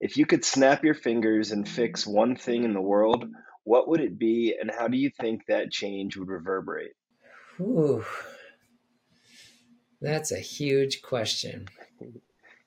[0.00, 3.24] If you could snap your fingers and fix one thing in the world,
[3.64, 6.94] what would it be, and how do you think that change would reverberate?
[7.60, 8.04] Ooh,
[10.00, 11.68] that's a huge question.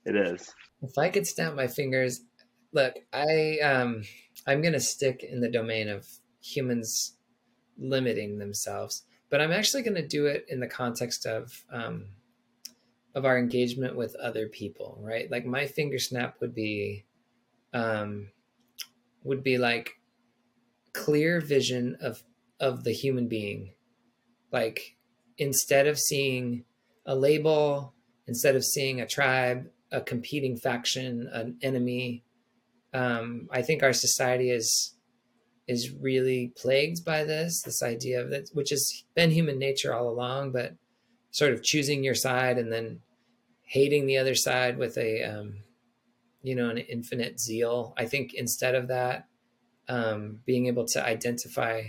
[0.06, 0.54] It is.
[0.82, 2.22] If I could snap my fingers,
[2.72, 4.04] look, I um,
[4.46, 6.08] I'm gonna stick in the domain of
[6.42, 7.16] humans
[7.78, 12.06] limiting themselves, but I'm actually gonna do it in the context of um,
[13.16, 15.30] of our engagement with other people, right?
[15.32, 17.06] Like my finger snap would be
[17.74, 18.30] um,
[19.24, 20.00] would be like
[20.94, 22.24] clear vision of
[22.60, 23.74] of the human being
[24.52, 24.96] like
[25.38, 26.64] instead of seeing
[27.06, 27.94] a label
[28.28, 32.24] instead of seeing a tribe a competing faction an enemy
[32.94, 34.96] um, i think our society is
[35.68, 40.10] is really plagued by this this idea of that which has been human nature all
[40.10, 40.74] along but
[41.32, 43.00] sort of choosing your side and then
[43.64, 45.58] hating the other side with a um,
[46.44, 49.28] you know an infinite zeal i think instead of that
[49.88, 51.84] um, being able to identify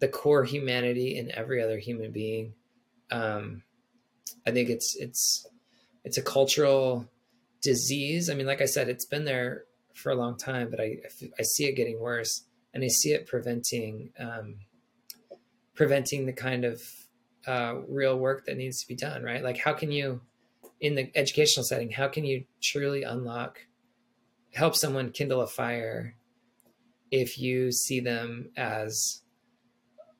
[0.00, 2.54] the core humanity in every other human being.
[3.10, 3.62] Um,
[4.46, 5.46] I think it's it's
[6.04, 7.08] it's a cultural
[7.62, 8.28] disease.
[8.28, 9.64] I mean, like I said, it's been there
[9.94, 10.98] for a long time, but I
[11.38, 14.56] I see it getting worse, and I see it preventing um,
[15.74, 16.82] preventing the kind of
[17.46, 19.22] uh, real work that needs to be done.
[19.22, 19.42] Right?
[19.42, 20.20] Like, how can you,
[20.80, 23.58] in the educational setting, how can you truly unlock,
[24.52, 26.16] help someone kindle a fire
[27.10, 29.22] if you see them as,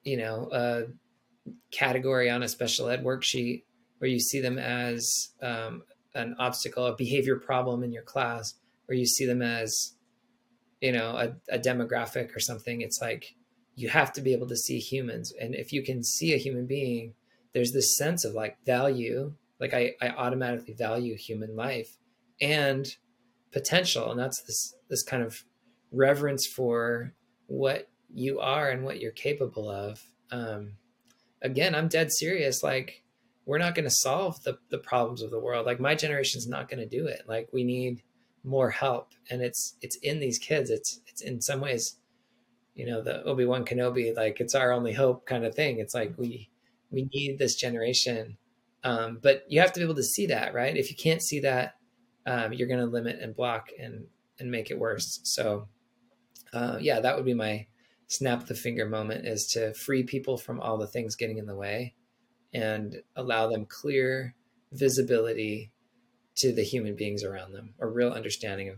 [0.05, 0.85] you know, a
[1.73, 3.65] category on a special ed worksheet,
[4.05, 5.83] or you see them as um,
[6.15, 8.53] an obstacle, a behavior problem in your class,
[8.87, 9.95] or you see them as,
[10.83, 12.83] you know, a, a demographic or something.
[12.83, 13.35] It's like
[13.77, 15.33] you have to be able to see humans.
[15.41, 17.15] And if you can see a human being,
[17.55, 19.33] there's this sense of like value.
[19.59, 21.97] Like I, I automatically value human life
[22.43, 22.87] and
[23.53, 24.11] potential.
[24.11, 25.45] And that's this this kind of
[25.91, 27.15] reverence for
[27.47, 29.99] what you are and what you're capable of.
[30.31, 30.75] Um,
[31.41, 32.63] again, I'm dead serious.
[32.63, 33.04] Like,
[33.47, 35.67] we're not going to solve the, the problems of the world.
[35.67, 37.23] Like, my generation's not going to do it.
[37.29, 38.03] Like, we need
[38.43, 40.71] more help, and it's it's in these kids.
[40.71, 41.99] It's it's in some ways,
[42.75, 44.15] you know, the Obi Wan Kenobi.
[44.15, 45.79] Like, it's our only hope kind of thing.
[45.79, 46.51] It's like we
[46.91, 48.37] we need this generation,
[48.83, 50.77] um, but you have to be able to see that, right?
[50.77, 51.77] If you can't see that,
[52.27, 54.07] um, you're going to limit and block and
[54.39, 55.21] and make it worse.
[55.25, 55.69] So
[56.53, 57.67] uh, yeah, that would be my
[58.09, 61.55] snap the finger moment is to free people from all the things getting in the
[61.55, 61.95] way
[62.55, 64.35] and allow them clear
[64.73, 65.73] visibility
[66.37, 68.77] to the human beings around them, a real understanding of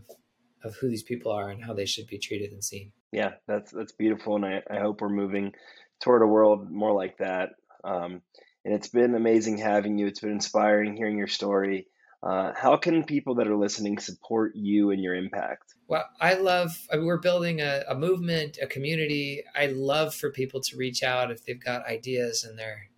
[0.63, 2.91] of who these people are and how they should be treated and seen.
[3.11, 5.53] Yeah, that's that's beautiful, and I, I hope we're moving
[6.01, 7.51] toward a world more like that.
[7.83, 8.21] Um,
[8.65, 10.07] and it's been amazing having you.
[10.07, 11.87] It's been inspiring hearing your story.
[12.21, 15.75] Uh, how can people that are listening support you and your impact?
[15.87, 19.43] Well, I love, I mean, we're building a, a, movement, a community.
[19.55, 22.89] I love for people to reach out if they've got ideas and they're,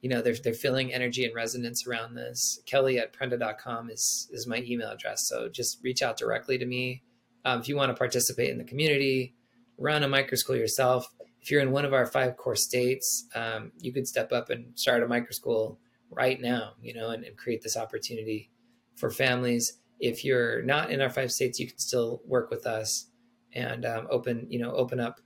[0.00, 2.60] you know, they're, they're feeling energy and resonance around this.
[2.66, 5.26] Kelly at prenda.com is, is my email address.
[5.28, 7.02] So just reach out directly to me.
[7.44, 9.34] Um, if you want to participate in the community,
[9.76, 11.08] run a micro school yourself.
[11.40, 14.78] If you're in one of our five core states, um, you could step up and
[14.78, 15.78] start a micro school
[16.10, 18.50] right now, you know, and, and create this opportunity
[18.96, 19.78] for families.
[20.00, 23.06] If you're not in our five states, you can still work with us
[23.52, 25.20] and um, open, you know, open up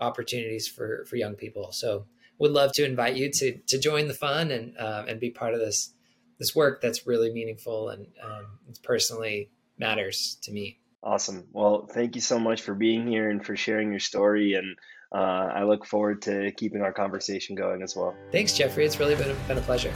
[0.00, 1.72] opportunities for for young people.
[1.72, 2.06] So,
[2.38, 5.54] would love to invite you to to join the fun and um, and be part
[5.54, 5.92] of this
[6.38, 8.46] this work that's really meaningful and um,
[8.82, 10.78] personally matters to me.
[11.02, 11.46] Awesome.
[11.52, 14.54] Well, thank you so much for being here and for sharing your story.
[14.54, 14.74] And
[15.12, 18.16] uh, I look forward to keeping our conversation going as well.
[18.32, 18.86] Thanks, Jeffrey.
[18.86, 19.92] It's really been a, been a pleasure.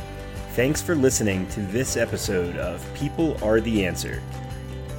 [0.50, 4.22] Thanks for listening to this episode of People Are the Answer.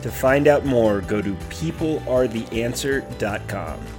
[0.01, 3.98] To find out more, go to peoplearetheanswer.com.